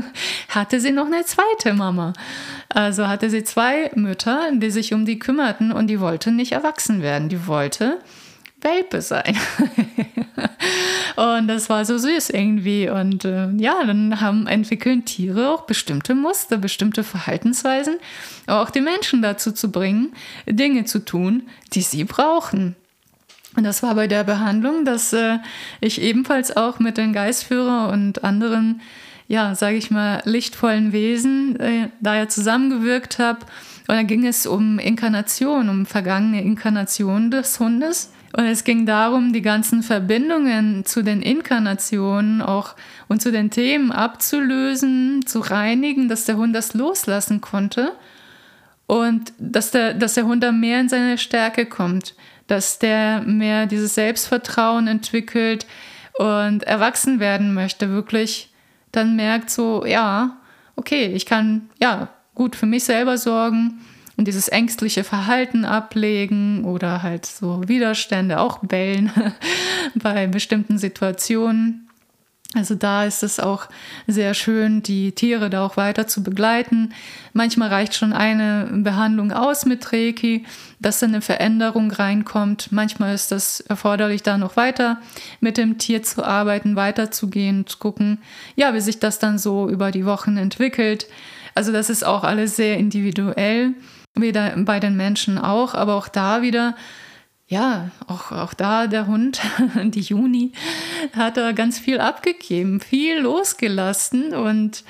hatte 0.48 0.80
sie 0.80 0.92
noch 0.92 1.06
eine 1.06 1.24
zweite 1.24 1.74
Mama. 1.74 2.14
Also 2.70 3.08
hatte 3.08 3.28
sie 3.28 3.44
zwei 3.44 3.90
Mütter, 3.94 4.50
die 4.54 4.70
sich 4.70 4.94
um 4.94 5.04
die 5.04 5.18
kümmerten 5.18 5.70
und 5.70 5.88
die 5.88 6.00
wollte 6.00 6.30
nicht 6.30 6.52
erwachsen 6.52 7.02
werden. 7.02 7.28
Die 7.28 7.46
wollte 7.46 7.98
Welpe 8.60 9.00
sein. 9.00 9.36
und 11.16 11.48
das 11.48 11.70
war 11.70 11.84
so 11.84 11.98
süß 11.98 12.30
irgendwie. 12.30 12.88
Und 12.88 13.24
äh, 13.24 13.50
ja, 13.56 13.84
dann 13.84 14.20
haben 14.20 14.46
entwickeln 14.46 15.04
Tiere 15.04 15.50
auch 15.50 15.62
bestimmte 15.62 16.14
Muster, 16.14 16.58
bestimmte 16.58 17.04
Verhaltensweisen, 17.04 17.96
auch 18.46 18.70
die 18.70 18.80
Menschen 18.80 19.22
dazu 19.22 19.52
zu 19.52 19.70
bringen, 19.70 20.12
Dinge 20.46 20.84
zu 20.84 21.04
tun, 21.04 21.48
die 21.72 21.82
sie 21.82 22.04
brauchen. 22.04 22.76
Und 23.56 23.64
das 23.64 23.82
war 23.82 23.94
bei 23.94 24.06
der 24.06 24.24
Behandlung, 24.24 24.84
dass 24.84 25.12
äh, 25.12 25.38
ich 25.80 26.00
ebenfalls 26.00 26.56
auch 26.56 26.78
mit 26.78 26.96
den 26.96 27.12
Geistführer 27.12 27.90
und 27.90 28.22
anderen, 28.22 28.80
ja, 29.26 29.54
sage 29.54 29.76
ich 29.76 29.90
mal, 29.90 30.22
lichtvollen 30.24 30.92
Wesen 30.92 31.58
äh, 31.58 31.88
da 32.00 32.14
ja 32.14 32.28
zusammengewirkt 32.28 33.18
habe. 33.18 33.40
Und 33.88 33.96
da 33.96 34.02
ging 34.02 34.26
es 34.26 34.46
um 34.46 34.78
Inkarnation, 34.78 35.68
um 35.68 35.86
vergangene 35.86 36.42
Inkarnation 36.42 37.30
des 37.30 37.58
Hundes. 37.58 38.12
Und 38.32 38.44
es 38.44 38.64
ging 38.64 38.84
darum, 38.84 39.32
die 39.32 39.42
ganzen 39.42 39.82
Verbindungen 39.82 40.84
zu 40.84 41.02
den 41.02 41.22
Inkarnationen 41.22 42.42
auch 42.42 42.74
und 43.08 43.22
zu 43.22 43.32
den 43.32 43.50
Themen 43.50 43.90
abzulösen, 43.90 45.24
zu 45.26 45.40
reinigen, 45.40 46.08
dass 46.08 46.24
der 46.24 46.36
Hund 46.36 46.54
das 46.54 46.74
loslassen 46.74 47.40
konnte 47.40 47.92
und 48.86 49.32
dass 49.38 49.70
der, 49.70 49.94
dass 49.94 50.14
der 50.14 50.26
Hund 50.26 50.42
da 50.42 50.52
mehr 50.52 50.80
in 50.80 50.88
seine 50.88 51.16
Stärke 51.16 51.66
kommt, 51.66 52.14
dass 52.48 52.78
der 52.78 53.22
mehr 53.22 53.66
dieses 53.66 53.94
Selbstvertrauen 53.94 54.88
entwickelt 54.88 55.66
und 56.18 56.64
erwachsen 56.64 57.20
werden 57.20 57.54
möchte, 57.54 57.90
wirklich 57.90 58.52
dann 58.92 59.16
merkt 59.16 59.50
so, 59.50 59.84
ja, 59.86 60.38
okay, 60.76 61.06
ich 61.06 61.26
kann 61.26 61.70
ja 61.80 62.08
gut 62.34 62.56
für 62.56 62.66
mich 62.66 62.84
selber 62.84 63.16
sorgen 63.18 63.80
und 64.18 64.26
dieses 64.26 64.48
ängstliche 64.48 65.04
Verhalten 65.04 65.64
ablegen 65.64 66.64
oder 66.64 67.02
halt 67.04 67.24
so 67.24 67.62
Widerstände 67.68 68.40
auch 68.40 68.58
bellen 68.58 69.12
bei 69.94 70.26
bestimmten 70.26 70.76
Situationen. 70.76 71.88
Also 72.54 72.74
da 72.74 73.04
ist 73.04 73.22
es 73.22 73.38
auch 73.38 73.68
sehr 74.06 74.34
schön, 74.34 74.82
die 74.82 75.12
Tiere 75.12 75.50
da 75.50 75.64
auch 75.64 75.76
weiter 75.76 76.08
zu 76.08 76.22
begleiten. 76.22 76.94
Manchmal 77.32 77.68
reicht 77.68 77.94
schon 77.94 78.12
eine 78.12 78.68
Behandlung 78.72 79.32
aus 79.32 79.66
mit 79.66 79.92
Reiki, 79.92 80.44
dass 80.80 81.02
eine 81.02 81.20
Veränderung 81.20 81.92
reinkommt. 81.92 82.72
Manchmal 82.72 83.14
ist 83.14 83.30
das 83.30 83.60
erforderlich, 83.60 84.24
da 84.24 84.36
noch 84.36 84.56
weiter 84.56 84.98
mit 85.40 85.58
dem 85.58 85.78
Tier 85.78 86.02
zu 86.02 86.24
arbeiten, 86.24 86.74
weiterzugehen, 86.74 87.66
zu 87.68 87.78
gucken, 87.78 88.18
ja, 88.56 88.74
wie 88.74 88.80
sich 88.80 88.98
das 88.98 89.20
dann 89.20 89.38
so 89.38 89.68
über 89.68 89.92
die 89.92 90.06
Wochen 90.06 90.38
entwickelt. 90.38 91.06
Also 91.54 91.70
das 91.70 91.88
ist 91.88 92.04
auch 92.04 92.24
alles 92.24 92.56
sehr 92.56 92.78
individuell 92.78 93.74
wieder 94.20 94.54
bei 94.56 94.80
den 94.80 94.96
Menschen 94.96 95.38
auch, 95.38 95.74
aber 95.74 95.94
auch 95.94 96.08
da 96.08 96.42
wieder 96.42 96.74
ja, 97.48 97.90
auch, 98.06 98.30
auch 98.30 98.52
da 98.52 98.86
der 98.86 99.06
Hund, 99.06 99.40
die 99.82 100.00
Juni, 100.00 100.52
hat 101.16 101.38
da 101.38 101.52
ganz 101.52 101.78
viel 101.78 101.98
abgegeben, 101.98 102.80
viel 102.80 103.20
losgelassen 103.20 104.34
und 104.34 104.84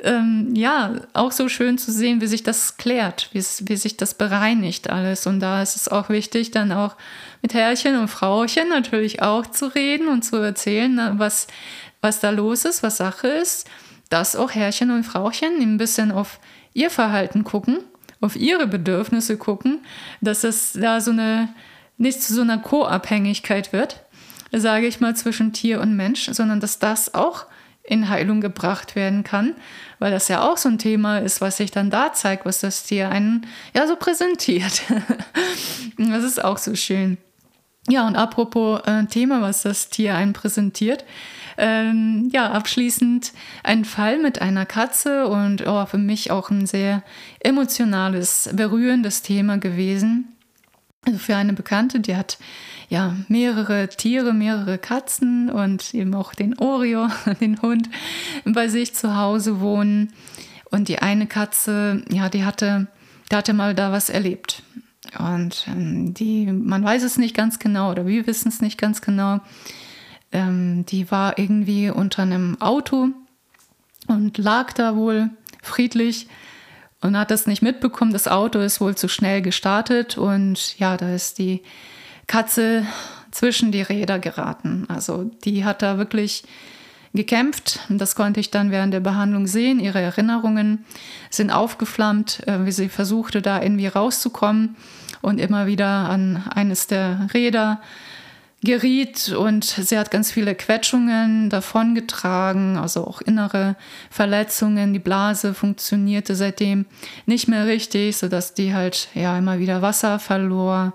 ähm, 0.00 0.54
ja, 0.54 0.92
auch 1.12 1.32
so 1.32 1.48
schön 1.48 1.76
zu 1.76 1.90
sehen, 1.92 2.20
wie 2.20 2.26
sich 2.26 2.42
das 2.42 2.76
klärt, 2.76 3.30
wie, 3.32 3.40
sich 3.42 3.96
das 3.96 4.14
bereinigt 4.14 4.88
alles. 4.88 5.26
Und 5.26 5.40
da 5.40 5.60
ist 5.60 5.76
es 5.76 5.88
auch 5.88 6.08
wichtig, 6.08 6.50
dann 6.50 6.72
auch 6.72 6.96
mit 7.42 7.52
Herrchen 7.52 7.96
und 7.96 8.08
Frauchen 8.08 8.68
natürlich 8.68 9.22
auch 9.22 9.46
zu 9.46 9.66
reden 9.74 10.08
und 10.08 10.22
zu 10.22 10.36
erzählen, 10.36 11.18
was, 11.18 11.48
was 12.00 12.20
da 12.20 12.30
los 12.30 12.64
ist, 12.64 12.82
was 12.82 12.96
Sache 12.96 13.28
ist, 13.28 13.68
dass 14.08 14.36
auch 14.36 14.52
Herrchen 14.52 14.92
und 14.92 15.04
Frauchen 15.04 15.60
ein 15.60 15.78
bisschen 15.78 16.12
auf 16.12 16.38
ihr 16.74 16.90
Verhalten 16.90 17.42
gucken, 17.42 17.78
auf 18.20 18.36
ihre 18.36 18.66
Bedürfnisse 18.66 19.36
gucken, 19.36 19.80
dass 20.20 20.44
es 20.44 20.72
da 20.72 21.00
so 21.00 21.10
eine 21.10 21.48
nicht 21.96 22.22
zu 22.22 22.32
so 22.32 22.42
einer 22.42 22.58
Co-Abhängigkeit 22.58 23.72
wird, 23.72 24.04
sage 24.52 24.86
ich 24.86 25.00
mal, 25.00 25.16
zwischen 25.16 25.52
Tier 25.52 25.80
und 25.80 25.96
Mensch, 25.96 26.28
sondern 26.30 26.60
dass 26.60 26.78
das 26.78 27.14
auch 27.14 27.46
in 27.82 28.08
Heilung 28.08 28.40
gebracht 28.40 28.94
werden 28.96 29.24
kann, 29.24 29.54
weil 29.98 30.10
das 30.10 30.28
ja 30.28 30.42
auch 30.42 30.58
so 30.58 30.68
ein 30.68 30.78
Thema 30.78 31.18
ist, 31.18 31.40
was 31.40 31.56
sich 31.56 31.70
dann 31.70 31.90
da 31.90 32.12
zeigt, 32.12 32.44
was 32.44 32.60
das 32.60 32.84
Tier 32.84 33.08
einen 33.08 33.46
ja 33.74 33.86
so 33.86 33.96
präsentiert. 33.96 34.82
das 35.98 36.24
ist 36.24 36.44
auch 36.44 36.58
so 36.58 36.74
schön. 36.74 37.16
Ja, 37.88 38.06
und 38.06 38.16
apropos 38.16 38.82
äh, 38.86 39.06
Thema, 39.06 39.40
was 39.40 39.62
das 39.62 39.88
Tier 39.88 40.14
einen 40.14 40.34
präsentiert. 40.34 41.04
Ähm, 41.60 42.30
ja, 42.32 42.52
abschließend 42.52 43.32
ein 43.64 43.84
Fall 43.84 44.20
mit 44.20 44.40
einer 44.40 44.64
Katze 44.64 45.26
und 45.26 45.66
oh, 45.66 45.84
für 45.86 45.98
mich 45.98 46.30
auch 46.30 46.50
ein 46.50 46.66
sehr 46.66 47.02
emotionales, 47.40 48.48
berührendes 48.52 49.22
Thema 49.22 49.58
gewesen. 49.58 50.28
Also 51.04 51.18
für 51.18 51.34
eine 51.34 51.54
Bekannte, 51.54 51.98
die 51.98 52.14
hat 52.14 52.38
ja 52.88 53.16
mehrere 53.26 53.88
Tiere, 53.88 54.32
mehrere 54.32 54.78
Katzen 54.78 55.50
und 55.50 55.94
eben 55.94 56.14
auch 56.14 56.32
den 56.32 56.56
Oreo, 56.58 57.08
den 57.40 57.60
Hund, 57.60 57.90
bei 58.44 58.68
sich 58.68 58.94
zu 58.94 59.16
Hause 59.16 59.58
wohnen. 59.58 60.12
Und 60.70 60.88
die 60.88 61.00
eine 61.00 61.26
Katze, 61.26 62.04
ja, 62.08 62.28
die 62.28 62.44
hatte, 62.44 62.86
die 63.32 63.36
hatte 63.36 63.52
mal 63.52 63.74
da 63.74 63.90
was 63.90 64.10
erlebt. 64.10 64.62
Und 65.18 65.66
ähm, 65.68 66.14
die, 66.14 66.46
man 66.46 66.84
weiß 66.84 67.02
es 67.02 67.18
nicht 67.18 67.34
ganz 67.34 67.58
genau 67.58 67.90
oder 67.90 68.06
wir 68.06 68.26
wissen 68.28 68.48
es 68.48 68.60
nicht 68.60 68.78
ganz 68.78 69.00
genau. 69.00 69.40
Ähm, 70.32 70.84
die 70.86 71.10
war 71.10 71.38
irgendwie 71.38 71.90
unter 71.90 72.22
einem 72.22 72.60
Auto 72.60 73.08
und 74.06 74.38
lag 74.38 74.72
da 74.72 74.96
wohl 74.96 75.30
friedlich 75.62 76.28
und 77.00 77.16
hat 77.16 77.30
das 77.30 77.46
nicht 77.46 77.62
mitbekommen. 77.62 78.12
Das 78.12 78.28
Auto 78.28 78.58
ist 78.58 78.80
wohl 78.80 78.96
zu 78.96 79.08
schnell 79.08 79.42
gestartet 79.42 80.18
und 80.18 80.78
ja, 80.78 80.96
da 80.96 81.14
ist 81.14 81.38
die 81.38 81.62
Katze 82.26 82.86
zwischen 83.30 83.72
die 83.72 83.82
Räder 83.82 84.18
geraten. 84.18 84.86
Also 84.88 85.24
die 85.44 85.64
hat 85.64 85.82
da 85.82 85.98
wirklich 85.98 86.44
gekämpft. 87.14 87.80
Das 87.88 88.14
konnte 88.14 88.40
ich 88.40 88.50
dann 88.50 88.70
während 88.70 88.92
der 88.92 89.00
Behandlung 89.00 89.46
sehen. 89.46 89.80
Ihre 89.80 90.00
Erinnerungen 90.00 90.84
sind 91.30 91.50
aufgeflammt, 91.50 92.46
äh, 92.46 92.64
wie 92.64 92.72
sie 92.72 92.88
versuchte, 92.88 93.42
da 93.42 93.62
irgendwie 93.62 93.86
rauszukommen 93.86 94.76
und 95.22 95.38
immer 95.38 95.66
wieder 95.66 95.88
an 95.88 96.44
eines 96.54 96.86
der 96.86 97.28
Räder 97.32 97.80
geriet 98.62 99.28
und 99.30 99.64
sie 99.64 99.98
hat 99.98 100.10
ganz 100.10 100.32
viele 100.32 100.54
Quetschungen 100.54 101.48
davongetragen, 101.48 102.76
also 102.76 103.06
auch 103.06 103.20
innere 103.20 103.76
Verletzungen. 104.10 104.92
Die 104.92 104.98
Blase 104.98 105.54
funktionierte 105.54 106.34
seitdem 106.34 106.86
nicht 107.26 107.46
mehr 107.46 107.66
richtig, 107.66 108.16
sodass 108.16 108.54
die 108.54 108.74
halt 108.74 109.08
ja 109.14 109.38
immer 109.38 109.60
wieder 109.60 109.80
Wasser 109.80 110.18
verlor 110.18 110.92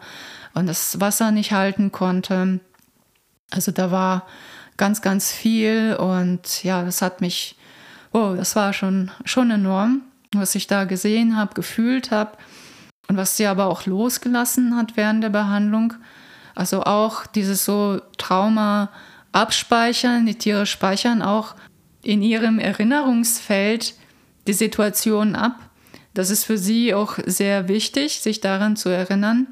und 0.53 0.67
das 0.67 0.99
Wasser 0.99 1.31
nicht 1.31 1.53
halten 1.53 1.91
konnte. 1.91 2.59
Also 3.49 3.71
da 3.71 3.91
war 3.91 4.27
ganz, 4.75 5.01
ganz 5.01 5.31
viel 5.31 5.95
und 5.95 6.63
ja, 6.63 6.83
das 6.83 7.01
hat 7.01 7.21
mich, 7.21 7.55
oh, 8.11 8.33
das 8.35 8.55
war 8.57 8.73
schon, 8.73 9.09
schon 9.23 9.51
enorm, 9.51 10.01
was 10.33 10.55
ich 10.55 10.67
da 10.67 10.83
gesehen 10.83 11.37
habe, 11.37 11.53
gefühlt 11.53 12.11
habe 12.11 12.37
und 13.07 13.15
was 13.15 13.37
sie 13.37 13.45
aber 13.45 13.67
auch 13.67 13.85
losgelassen 13.85 14.75
hat 14.75 14.97
während 14.97 15.23
der 15.23 15.29
Behandlung. 15.29 15.93
Also 16.55 16.83
auch 16.83 17.25
dieses 17.25 17.65
so 17.65 17.99
Trauma 18.17 18.89
abspeichern, 19.31 20.25
die 20.25 20.35
Tiere 20.35 20.65
speichern 20.65 21.21
auch 21.21 21.55
in 22.03 22.21
ihrem 22.21 22.59
Erinnerungsfeld 22.59 23.95
die 24.47 24.53
Situation 24.53 25.35
ab. 25.35 25.57
Das 26.13 26.29
ist 26.29 26.43
für 26.43 26.57
sie 26.57 26.93
auch 26.93 27.17
sehr 27.25 27.67
wichtig, 27.67 28.21
sich 28.21 28.39
daran 28.41 28.75
zu 28.75 28.89
erinnern, 28.89 29.47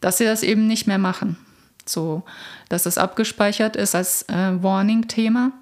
dass 0.00 0.18
sie 0.18 0.24
das 0.24 0.42
eben 0.42 0.66
nicht 0.66 0.86
mehr 0.86 0.98
machen. 0.98 1.36
So, 1.84 2.22
dass 2.68 2.86
es 2.86 2.98
abgespeichert 2.98 3.76
ist 3.76 3.94
als 3.94 4.22
äh, 4.28 4.62
Warning-Thema. 4.62 5.52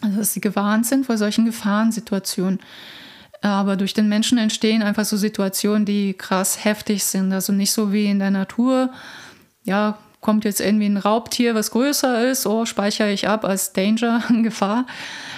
Also, 0.00 0.18
dass 0.18 0.32
sie 0.32 0.40
gewarnt 0.40 0.86
sind 0.86 1.06
vor 1.06 1.16
solchen 1.16 1.44
Gefahrensituationen. 1.44 2.60
Aber 3.40 3.76
durch 3.76 3.92
den 3.92 4.08
Menschen 4.08 4.38
entstehen 4.38 4.82
einfach 4.82 5.04
so 5.04 5.16
Situationen, 5.16 5.84
die 5.84 6.14
krass 6.14 6.64
heftig 6.64 7.04
sind. 7.04 7.32
Also 7.32 7.52
nicht 7.52 7.72
so 7.72 7.92
wie 7.92 8.06
in 8.06 8.20
der 8.20 8.30
Natur, 8.30 8.90
ja, 9.64 9.98
kommt 10.22 10.44
jetzt 10.44 10.60
irgendwie 10.60 10.86
ein 10.86 10.96
Raubtier, 10.96 11.54
was 11.54 11.72
größer 11.72 12.30
ist, 12.30 12.46
oh, 12.46 12.64
speichere 12.64 13.12
ich 13.12 13.28
ab 13.28 13.44
als 13.44 13.72
Danger, 13.72 14.22
Gefahr, 14.42 14.86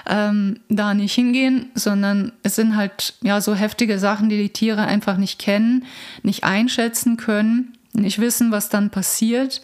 ähm, 0.06 0.60
da 0.68 0.94
nicht 0.94 1.14
hingehen, 1.14 1.70
sondern 1.74 2.32
es 2.42 2.54
sind 2.54 2.76
halt 2.76 3.14
ja 3.22 3.40
so 3.40 3.54
heftige 3.54 3.98
Sachen, 3.98 4.28
die 4.28 4.36
die 4.36 4.52
Tiere 4.52 4.82
einfach 4.82 5.16
nicht 5.16 5.38
kennen, 5.38 5.86
nicht 6.22 6.44
einschätzen 6.44 7.16
können, 7.16 7.76
nicht 7.94 8.20
wissen, 8.20 8.52
was 8.52 8.68
dann 8.68 8.90
passiert. 8.90 9.62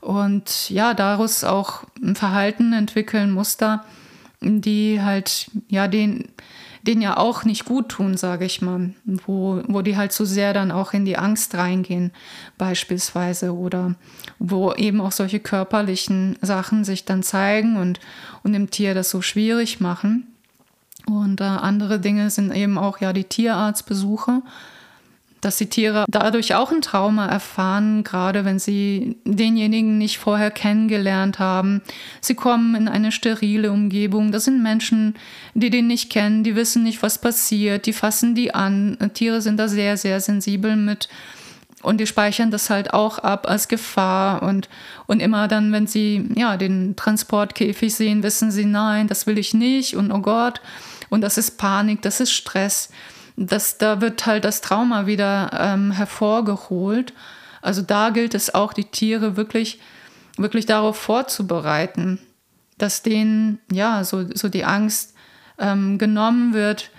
Und 0.00 0.70
ja, 0.70 0.94
daraus 0.94 1.42
auch 1.44 1.84
ein 2.00 2.14
Verhalten 2.14 2.72
entwickeln, 2.72 3.32
Muster, 3.32 3.84
die 4.40 5.00
halt 5.02 5.50
ja 5.68 5.88
den 5.88 6.28
denen 6.82 7.02
ja 7.02 7.16
auch 7.16 7.44
nicht 7.44 7.64
gut 7.64 7.88
tun, 7.90 8.16
sage 8.16 8.44
ich 8.44 8.60
mal, 8.60 8.90
wo, 9.04 9.62
wo 9.68 9.82
die 9.82 9.96
halt 9.96 10.12
so 10.12 10.24
sehr 10.24 10.52
dann 10.52 10.70
auch 10.70 10.92
in 10.92 11.04
die 11.04 11.16
Angst 11.16 11.54
reingehen 11.54 12.12
beispielsweise 12.58 13.54
oder 13.54 13.94
wo 14.38 14.72
eben 14.72 15.00
auch 15.00 15.12
solche 15.12 15.40
körperlichen 15.40 16.36
Sachen 16.42 16.84
sich 16.84 17.04
dann 17.04 17.22
zeigen 17.22 17.76
und, 17.76 18.00
und 18.42 18.52
dem 18.52 18.70
Tier 18.70 18.94
das 18.94 19.10
so 19.10 19.22
schwierig 19.22 19.80
machen. 19.80 20.26
Und 21.06 21.40
äh, 21.40 21.44
andere 21.44 22.00
Dinge 22.00 22.30
sind 22.30 22.54
eben 22.54 22.78
auch 22.78 22.98
ja 23.00 23.12
die 23.12 23.24
Tierarztbesuche, 23.24 24.42
dass 25.42 25.56
die 25.56 25.68
Tiere 25.68 26.04
dadurch 26.08 26.54
auch 26.54 26.70
ein 26.70 26.82
Trauma 26.82 27.26
erfahren, 27.26 28.04
gerade 28.04 28.44
wenn 28.44 28.60
sie 28.60 29.16
denjenigen 29.24 29.98
nicht 29.98 30.18
vorher 30.18 30.52
kennengelernt 30.52 31.40
haben. 31.40 31.82
Sie 32.20 32.36
kommen 32.36 32.76
in 32.76 32.88
eine 32.88 33.10
sterile 33.10 33.72
Umgebung. 33.72 34.30
Das 34.30 34.44
sind 34.44 34.62
Menschen, 34.62 35.16
die 35.54 35.68
den 35.68 35.88
nicht 35.88 36.10
kennen, 36.10 36.44
die 36.44 36.54
wissen 36.54 36.84
nicht, 36.84 37.02
was 37.02 37.18
passiert, 37.18 37.86
die 37.86 37.92
fassen 37.92 38.36
die 38.36 38.54
an. 38.54 38.96
Tiere 39.14 39.42
sind 39.42 39.56
da 39.58 39.66
sehr, 39.66 39.96
sehr 39.96 40.20
sensibel 40.20 40.76
mit. 40.76 41.08
Und 41.82 41.98
die 41.98 42.06
speichern 42.06 42.52
das 42.52 42.70
halt 42.70 42.94
auch 42.94 43.18
ab 43.18 43.50
als 43.50 43.66
Gefahr. 43.66 44.44
Und, 44.44 44.68
und 45.06 45.20
immer 45.20 45.48
dann, 45.48 45.72
wenn 45.72 45.88
sie 45.88 46.28
ja, 46.36 46.56
den 46.56 46.94
Transportkäfig 46.94 47.92
sehen, 47.92 48.22
wissen 48.22 48.52
sie, 48.52 48.64
nein, 48.64 49.08
das 49.08 49.26
will 49.26 49.38
ich 49.38 49.54
nicht 49.54 49.96
und 49.96 50.12
oh 50.12 50.20
Gott. 50.20 50.60
Und 51.10 51.20
das 51.20 51.36
ist 51.36 51.58
Panik, 51.58 52.00
das 52.00 52.20
ist 52.20 52.30
Stress 52.30 52.90
das, 53.36 53.78
da 53.78 54.00
wird 54.00 54.26
halt 54.26 54.44
das 54.44 54.60
Trauma 54.60 55.06
wieder 55.06 55.50
ähm, 55.58 55.90
hervorgeholt. 55.92 57.12
Also 57.60 57.82
da 57.82 58.10
gilt 58.10 58.34
es 58.34 58.54
auch, 58.54 58.72
die 58.72 58.84
Tiere 58.84 59.36
wirklich, 59.36 59.80
wirklich 60.36 60.66
darauf 60.66 60.96
vorzubereiten, 60.96 62.18
dass 62.78 63.02
denen 63.02 63.58
ja 63.70 64.04
so, 64.04 64.26
so 64.34 64.48
die 64.48 64.64
Angst 64.64 65.14
ähm, 65.58 65.98
genommen 65.98 66.54
wird, 66.54 66.90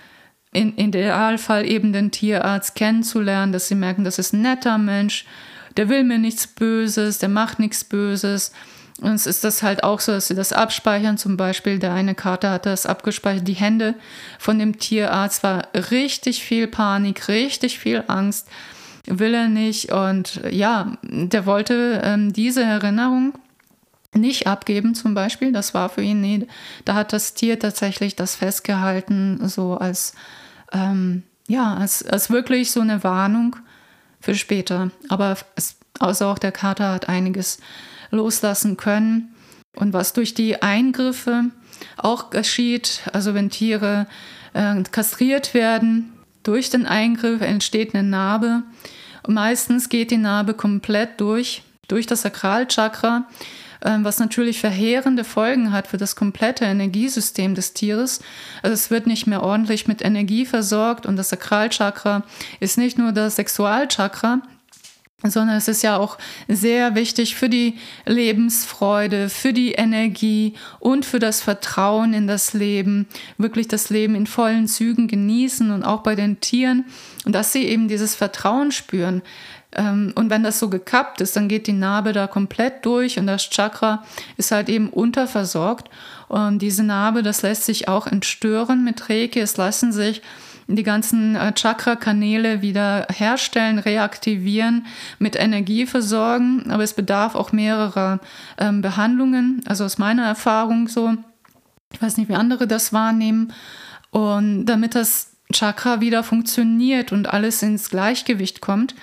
in, 0.52 0.74
in 0.76 0.88
Idealfall 0.88 1.66
eben 1.68 1.92
den 1.92 2.10
Tierarzt 2.10 2.76
kennenzulernen, 2.76 3.52
dass 3.52 3.68
sie 3.68 3.74
merken, 3.74 4.04
das 4.04 4.18
ist 4.18 4.32
ein 4.32 4.42
netter 4.42 4.78
Mensch, 4.78 5.26
der 5.76 5.88
will 5.88 6.04
mir 6.04 6.18
nichts 6.18 6.46
Böses, 6.46 7.18
der 7.18 7.28
macht 7.28 7.58
nichts 7.58 7.82
Böses 7.84 8.52
und 9.00 9.12
es 9.12 9.26
ist 9.26 9.42
das 9.42 9.62
halt 9.62 9.82
auch 9.82 9.98
so, 9.98 10.12
dass 10.12 10.28
sie 10.28 10.36
das 10.36 10.52
abspeichern. 10.52 11.18
Zum 11.18 11.36
Beispiel, 11.36 11.78
der 11.78 11.92
eine 11.92 12.14
Kater 12.14 12.50
hatte 12.50 12.70
das 12.70 12.86
abgespeichert. 12.86 13.48
Die 13.48 13.54
Hände 13.54 13.94
von 14.38 14.58
dem 14.58 14.78
Tierarzt 14.78 15.42
war 15.42 15.68
richtig 15.90 16.44
viel 16.44 16.68
Panik, 16.68 17.28
richtig 17.28 17.78
viel 17.80 18.04
Angst. 18.06 18.48
Will 19.06 19.34
er 19.34 19.48
nicht. 19.48 19.90
Und 19.92 20.40
ja, 20.48 20.96
der 21.02 21.44
wollte 21.44 22.02
ähm, 22.04 22.32
diese 22.32 22.62
Erinnerung 22.62 23.34
nicht 24.14 24.46
abgeben, 24.46 24.94
zum 24.94 25.12
Beispiel. 25.14 25.50
Das 25.50 25.74
war 25.74 25.88
für 25.88 26.02
ihn, 26.02 26.20
nee, 26.20 26.46
da 26.84 26.94
hat 26.94 27.12
das 27.12 27.34
Tier 27.34 27.58
tatsächlich 27.58 28.14
das 28.14 28.36
festgehalten, 28.36 29.48
so 29.48 29.76
als, 29.76 30.14
ähm, 30.72 31.24
ja, 31.48 31.74
als, 31.74 32.06
als 32.06 32.30
wirklich 32.30 32.70
so 32.70 32.80
eine 32.80 33.02
Warnung 33.02 33.56
für 34.20 34.36
später. 34.36 34.92
Aber 35.08 35.36
es, 35.56 35.76
also 35.98 36.26
auch 36.26 36.38
der 36.38 36.52
Kater 36.52 36.92
hat 36.92 37.08
einiges 37.08 37.58
loslassen 38.14 38.76
können. 38.76 39.34
Und 39.76 39.92
was 39.92 40.12
durch 40.12 40.34
die 40.34 40.62
Eingriffe 40.62 41.50
auch 41.96 42.30
geschieht, 42.30 43.02
also 43.12 43.34
wenn 43.34 43.50
Tiere 43.50 44.06
äh, 44.52 44.82
kastriert 44.84 45.54
werden, 45.54 46.12
durch 46.42 46.70
den 46.70 46.86
Eingriff 46.86 47.40
entsteht 47.40 47.94
eine 47.94 48.08
Narbe. 48.08 48.62
Und 49.26 49.34
meistens 49.34 49.88
geht 49.88 50.10
die 50.10 50.18
Narbe 50.18 50.54
komplett 50.54 51.20
durch 51.20 51.62
durch 51.88 52.06
das 52.06 52.22
Sakralchakra, 52.22 53.26
ähm, 53.84 54.04
was 54.04 54.18
natürlich 54.18 54.60
verheerende 54.60 55.24
Folgen 55.24 55.72
hat 55.72 55.86
für 55.86 55.96
das 55.96 56.16
komplette 56.16 56.64
Energiesystem 56.64 57.54
des 57.54 57.74
Tieres. 57.74 58.20
Also 58.62 58.74
es 58.74 58.90
wird 58.90 59.06
nicht 59.06 59.26
mehr 59.26 59.42
ordentlich 59.42 59.86
mit 59.86 60.02
Energie 60.02 60.46
versorgt 60.46 61.06
und 61.06 61.16
das 61.16 61.28
Sakralchakra 61.28 62.22
ist 62.60 62.78
nicht 62.78 62.98
nur 62.98 63.12
das 63.12 63.36
Sexualchakra, 63.36 64.40
sondern 65.30 65.56
es 65.56 65.68
ist 65.68 65.82
ja 65.82 65.96
auch 65.96 66.18
sehr 66.48 66.94
wichtig 66.94 67.34
für 67.34 67.48
die 67.48 67.78
Lebensfreude, 68.06 69.28
für 69.28 69.52
die 69.52 69.72
Energie 69.72 70.54
und 70.80 71.04
für 71.04 71.18
das 71.18 71.40
Vertrauen 71.40 72.12
in 72.12 72.26
das 72.26 72.52
Leben, 72.52 73.06
wirklich 73.38 73.68
das 73.68 73.90
Leben 73.90 74.14
in 74.14 74.26
vollen 74.26 74.68
Zügen 74.68 75.08
genießen 75.08 75.70
und 75.70 75.82
auch 75.82 76.02
bei 76.02 76.14
den 76.14 76.40
Tieren, 76.40 76.84
dass 77.24 77.52
sie 77.52 77.64
eben 77.64 77.88
dieses 77.88 78.14
Vertrauen 78.14 78.70
spüren. 78.70 79.22
Ähm, 79.74 80.12
und 80.14 80.30
wenn 80.30 80.42
das 80.42 80.58
so 80.58 80.68
gekappt 80.68 81.20
ist, 81.20 81.36
dann 81.36 81.48
geht 81.48 81.66
die 81.66 81.72
Narbe 81.72 82.12
da 82.12 82.26
komplett 82.26 82.84
durch 82.86 83.18
und 83.18 83.26
das 83.26 83.50
Chakra 83.50 84.04
ist 84.36 84.52
halt 84.52 84.68
eben 84.68 84.90
unterversorgt. 84.90 85.88
Und 86.28 86.60
diese 86.60 86.82
Narbe, 86.82 87.22
das 87.22 87.42
lässt 87.42 87.64
sich 87.64 87.88
auch 87.88 88.06
entstören 88.06 88.84
mit 88.84 89.08
Reiki. 89.08 89.40
Es 89.40 89.56
lassen 89.56 89.92
sich 89.92 90.22
die 90.66 90.82
ganzen 90.82 91.36
äh, 91.36 91.52
Chakra-Kanäle 91.52 92.62
wieder 92.62 93.06
herstellen, 93.12 93.78
reaktivieren, 93.78 94.86
mit 95.18 95.36
Energie 95.36 95.86
versorgen. 95.86 96.70
Aber 96.70 96.82
es 96.82 96.94
bedarf 96.94 97.34
auch 97.34 97.52
mehrerer 97.52 98.20
ähm, 98.58 98.80
Behandlungen. 98.80 99.62
Also 99.66 99.84
aus 99.84 99.98
meiner 99.98 100.24
Erfahrung 100.26 100.88
so. 100.88 101.14
Ich 101.92 102.02
weiß 102.02 102.16
nicht, 102.16 102.28
wie 102.28 102.34
andere 102.34 102.66
das 102.66 102.92
wahrnehmen. 102.92 103.52
Und 104.10 104.66
damit 104.66 104.94
das 104.94 105.36
Chakra 105.52 106.00
wieder 106.00 106.22
funktioniert 106.22 107.12
und 107.12 107.32
alles 107.32 107.62
ins 107.62 107.90
Gleichgewicht 107.90 108.60
kommt. 108.60 108.94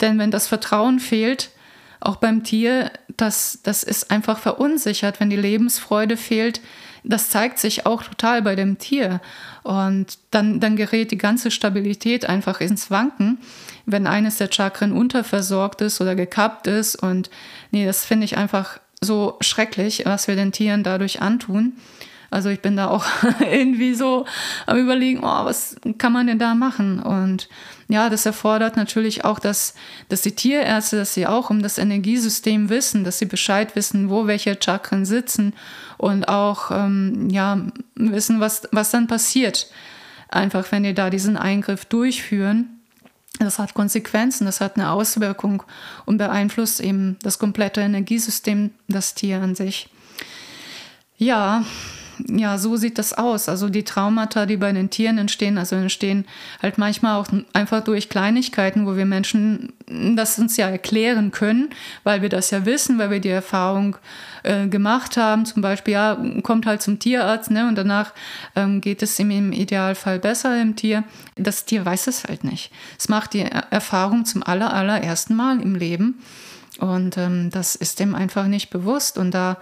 Denn 0.00 0.18
wenn 0.18 0.30
das 0.30 0.48
Vertrauen 0.48 0.98
fehlt, 0.98 1.50
auch 2.00 2.16
beim 2.16 2.42
Tier, 2.42 2.90
das, 3.16 3.60
das 3.62 3.84
ist 3.84 4.10
einfach 4.10 4.38
verunsichert, 4.38 5.20
wenn 5.20 5.30
die 5.30 5.36
Lebensfreude 5.36 6.16
fehlt, 6.16 6.60
das 7.04 7.30
zeigt 7.30 7.58
sich 7.58 7.86
auch 7.86 8.02
total 8.02 8.42
bei 8.42 8.54
dem 8.54 8.78
Tier. 8.78 9.20
Und 9.62 10.18
dann, 10.30 10.60
dann 10.60 10.76
gerät 10.76 11.10
die 11.10 11.18
ganze 11.18 11.50
Stabilität 11.50 12.28
einfach 12.28 12.60
ins 12.60 12.90
Wanken, 12.90 13.38
wenn 13.86 14.06
eines 14.06 14.38
der 14.38 14.50
Chakren 14.52 14.92
unterversorgt 14.92 15.80
ist 15.80 16.00
oder 16.00 16.14
gekappt 16.14 16.66
ist. 16.66 16.96
Und 16.96 17.30
nee, 17.70 17.86
das 17.86 18.04
finde 18.04 18.24
ich 18.24 18.36
einfach 18.36 18.78
so 19.00 19.36
schrecklich, 19.40 20.04
was 20.06 20.28
wir 20.28 20.36
den 20.36 20.52
Tieren 20.52 20.84
dadurch 20.84 21.20
antun. 21.20 21.74
Also 22.32 22.48
ich 22.48 22.60
bin 22.60 22.76
da 22.76 22.88
auch 22.88 23.04
irgendwie 23.40 23.94
so 23.94 24.24
am 24.66 24.78
überlegen, 24.78 25.20
oh, 25.22 25.44
was 25.44 25.76
kann 25.98 26.12
man 26.12 26.26
denn 26.26 26.38
da 26.38 26.54
machen? 26.54 27.00
Und 27.00 27.48
ja, 27.88 28.08
das 28.08 28.24
erfordert 28.24 28.76
natürlich 28.76 29.24
auch, 29.26 29.38
dass, 29.38 29.74
dass 30.08 30.22
die 30.22 30.34
Tierärzte, 30.34 30.96
dass 30.96 31.12
sie 31.12 31.26
auch 31.26 31.50
um 31.50 31.62
das 31.62 31.76
Energiesystem 31.76 32.70
wissen, 32.70 33.04
dass 33.04 33.18
sie 33.18 33.26
Bescheid 33.26 33.76
wissen, 33.76 34.08
wo 34.08 34.26
welche 34.26 34.56
Chakren 34.58 35.04
sitzen 35.04 35.52
und 35.98 36.26
auch 36.28 36.70
ähm, 36.70 37.28
ja, 37.28 37.66
wissen, 37.96 38.40
was, 38.40 38.62
was 38.72 38.90
dann 38.90 39.08
passiert. 39.08 39.70
Einfach, 40.28 40.72
wenn 40.72 40.84
die 40.84 40.94
da 40.94 41.10
diesen 41.10 41.36
Eingriff 41.36 41.84
durchführen. 41.84 42.80
Das 43.38 43.58
hat 43.58 43.74
Konsequenzen, 43.74 44.46
das 44.46 44.62
hat 44.62 44.76
eine 44.76 44.90
Auswirkung 44.90 45.62
und 46.06 46.16
beeinflusst 46.16 46.80
eben 46.80 47.18
das 47.22 47.38
komplette 47.38 47.82
Energiesystem, 47.82 48.70
das 48.88 49.14
Tier 49.14 49.42
an 49.42 49.54
sich. 49.54 49.90
Ja, 51.18 51.64
ja, 52.28 52.58
so 52.58 52.76
sieht 52.76 52.98
das 52.98 53.12
aus. 53.12 53.48
Also 53.48 53.68
die 53.68 53.84
Traumata, 53.84 54.46
die 54.46 54.56
bei 54.56 54.72
den 54.72 54.90
Tieren 54.90 55.18
entstehen, 55.18 55.58
also 55.58 55.76
entstehen 55.76 56.24
halt 56.60 56.78
manchmal 56.78 57.20
auch 57.20 57.26
einfach 57.52 57.82
durch 57.82 58.08
Kleinigkeiten, 58.08 58.86
wo 58.86 58.96
wir 58.96 59.06
Menschen 59.06 59.72
das 59.86 60.38
uns 60.38 60.56
ja 60.56 60.68
erklären 60.68 61.30
können, 61.30 61.70
weil 62.04 62.22
wir 62.22 62.28
das 62.28 62.50
ja 62.50 62.64
wissen, 62.64 62.98
weil 62.98 63.10
wir 63.10 63.20
die 63.20 63.28
Erfahrung 63.28 63.96
äh, 64.42 64.66
gemacht 64.66 65.16
haben. 65.16 65.44
Zum 65.44 65.62
Beispiel, 65.62 65.94
ja, 65.94 66.18
kommt 66.42 66.66
halt 66.66 66.82
zum 66.82 66.98
Tierarzt, 66.98 67.50
ne, 67.50 67.68
und 67.68 67.76
danach 67.76 68.12
ähm, 68.56 68.80
geht 68.80 69.02
es 69.02 69.18
ihm 69.18 69.30
im 69.30 69.52
Idealfall 69.52 70.18
besser 70.18 70.60
im 70.60 70.76
Tier. 70.76 71.04
Das 71.36 71.64
Tier 71.64 71.84
weiß 71.84 72.06
es 72.06 72.24
halt 72.24 72.44
nicht. 72.44 72.72
Es 72.98 73.08
macht 73.08 73.34
die 73.34 73.44
Erfahrung 73.70 74.24
zum 74.24 74.42
aller, 74.42 74.72
allerersten 74.72 75.34
Mal 75.34 75.60
im 75.60 75.74
Leben. 75.74 76.22
Und 76.78 77.18
ähm, 77.18 77.50
das 77.50 77.76
ist 77.76 78.00
dem 78.00 78.14
einfach 78.14 78.46
nicht 78.46 78.70
bewusst. 78.70 79.18
Und 79.18 79.32
da, 79.32 79.58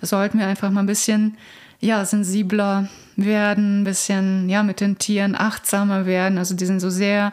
da 0.00 0.06
sollten 0.06 0.38
wir 0.38 0.46
einfach 0.46 0.70
mal 0.70 0.80
ein 0.80 0.86
bisschen 0.86 1.36
ja, 1.80 2.04
sensibler 2.04 2.88
werden, 3.16 3.80
ein 3.80 3.84
bisschen 3.84 4.48
ja, 4.48 4.62
mit 4.62 4.80
den 4.80 4.98
Tieren 4.98 5.34
achtsamer 5.34 6.06
werden. 6.06 6.38
Also 6.38 6.54
die 6.54 6.66
sind 6.66 6.80
so 6.80 6.90
sehr 6.90 7.32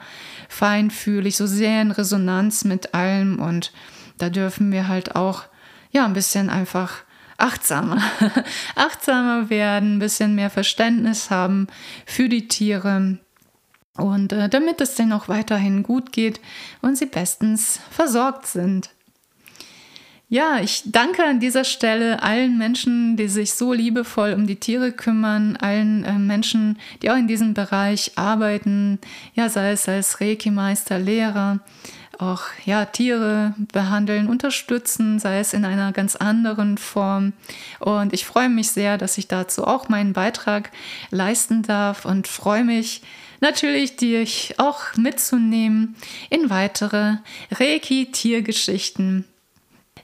feinfühlig, 0.50 1.38
so 1.38 1.48
sehr 1.48 1.82
in 1.82 1.92
Resonanz 1.92 2.64
mit 2.64 2.94
allem 2.94 3.40
und 3.40 3.72
da 4.18 4.30
dürfen 4.30 4.72
wir 4.72 4.88
halt 4.88 5.16
auch 5.16 5.44
ja, 5.92 6.06
ein 6.06 6.14
bisschen 6.14 6.50
einfach 6.50 7.04
achtsamer, 7.38 8.02
achtsamer 8.76 9.50
werden, 9.50 9.96
ein 9.96 10.00
bisschen 10.00 10.36
mehr 10.36 10.50
Verständnis 10.50 11.30
haben 11.30 11.68
für 12.06 12.30
die 12.30 12.48
Tiere. 12.48 13.18
Und 13.98 14.32
äh, 14.32 14.48
damit 14.48 14.80
es 14.80 14.96
denen 14.96 15.12
auch 15.12 15.28
weiterhin 15.28 15.84
gut 15.84 16.12
geht 16.12 16.40
und 16.82 16.98
sie 16.98 17.08
bestens 17.08 17.80
versorgt 17.90 18.48
sind. 18.48 18.90
Ja, 20.34 20.62
ich 20.62 20.84
danke 20.86 21.26
an 21.26 21.42
dieser 21.42 21.66
Stelle 21.66 22.24
allen 22.24 22.58
Menschen, 22.58 23.18
die 23.18 23.28
sich 23.28 23.54
so 23.54 23.74
liebevoll 23.74 24.32
um 24.32 24.48
die 24.48 24.56
Tiere 24.56 24.94
kümmern, 24.94 25.58
allen 25.58 26.06
äh, 26.06 26.14
Menschen, 26.14 26.80
die 27.02 27.12
auch 27.12 27.18
in 27.18 27.28
diesem 27.28 27.54
Bereich 27.54 28.14
arbeiten, 28.16 29.00
ja, 29.34 29.50
sei 29.50 29.72
es 29.72 29.90
als 29.90 30.22
Reiki-Meister, 30.22 31.00
Lehrer, 31.00 31.60
auch 32.18 32.44
ja, 32.64 32.86
Tiere 32.86 33.56
behandeln, 33.74 34.28
unterstützen, 34.28 35.20
sei 35.20 35.40
es 35.40 35.52
in 35.52 35.66
einer 35.66 35.92
ganz 35.92 36.16
anderen 36.16 36.78
Form. 36.78 37.34
Und 37.80 38.14
ich 38.14 38.26
freue 38.26 38.48
mich 38.48 38.72
sehr, 38.72 38.98
dass 38.98 39.18
ich 39.18 39.28
dazu 39.28 39.68
auch 39.68 39.90
meinen 39.90 40.14
Beitrag 40.14 40.72
leisten 41.10 41.62
darf 41.62 42.06
und 42.06 42.30
freue 42.30 42.64
mich, 42.64 43.02
natürlich 43.42 43.98
dich 43.98 44.54
auch 44.60 44.96
mitzunehmen 44.96 45.98
in 46.30 46.50
weitere 46.50 47.16
Reiki-Tiergeschichten 47.52 49.26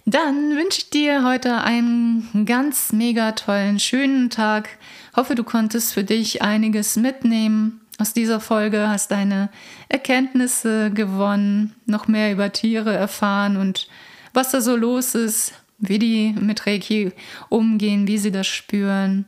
dann 0.07 0.55
wünsche 0.55 0.79
ich 0.79 0.89
dir 0.89 1.25
heute 1.25 1.61
einen 1.63 2.45
ganz 2.45 2.93
mega 2.93 3.33
tollen, 3.33 3.77
schönen 3.77 4.29
Tag. 4.29 4.69
Hoffe, 5.17 5.35
du 5.35 5.43
konntest 5.43 5.93
für 5.93 6.05
dich 6.05 6.41
einiges 6.41 6.95
mitnehmen 6.95 7.81
aus 7.97 8.13
dieser 8.13 8.39
Folge, 8.39 8.87
hast 8.87 9.11
deine 9.11 9.49
Erkenntnisse 9.89 10.91
gewonnen, 10.91 11.75
noch 11.85 12.07
mehr 12.07 12.31
über 12.31 12.53
Tiere 12.53 12.95
erfahren 12.95 13.57
und 13.57 13.89
was 14.33 14.51
da 14.51 14.61
so 14.61 14.77
los 14.77 15.13
ist, 15.13 15.51
wie 15.77 15.99
die 15.99 16.33
mit 16.39 16.65
Reiki 16.65 17.11
umgehen, 17.49 18.07
wie 18.07 18.17
sie 18.17 18.31
das 18.31 18.47
spüren. 18.47 19.25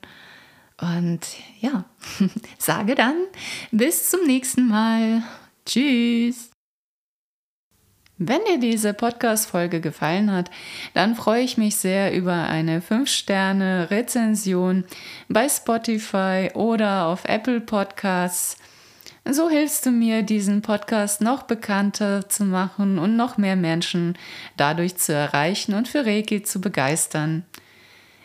Und 0.79 1.19
ja, 1.59 1.83
sage 2.57 2.95
dann 2.95 3.15
bis 3.71 4.09
zum 4.09 4.25
nächsten 4.25 4.69
Mal. 4.69 5.23
Tschüss. 5.65 6.48
Wenn 8.21 8.43
dir 8.43 8.59
diese 8.59 8.93
Podcast-Folge 8.93 9.79
gefallen 9.79 10.29
hat, 10.29 10.51
dann 10.93 11.15
freue 11.15 11.41
ich 11.41 11.57
mich 11.57 11.77
sehr 11.77 12.13
über 12.13 12.33
eine 12.33 12.81
5-Sterne-Rezension 12.81 14.83
bei 15.29 15.47
Spotify 15.47 16.49
oder 16.53 17.05
auf 17.05 17.23
Apple 17.23 17.61
Podcasts. 17.61 18.57
So 19.23 19.49
hilfst 19.49 19.85
du 19.85 19.91
mir, 19.91 20.23
diesen 20.23 20.61
Podcast 20.61 21.21
noch 21.21 21.43
bekannter 21.43 22.27
zu 22.27 22.43
machen 22.43 22.99
und 22.99 23.15
noch 23.15 23.37
mehr 23.37 23.55
Menschen 23.55 24.17
dadurch 24.57 24.97
zu 24.97 25.13
erreichen 25.13 25.73
und 25.73 25.87
für 25.87 26.05
Reiki 26.05 26.43
zu 26.43 26.59
begeistern. 26.59 27.45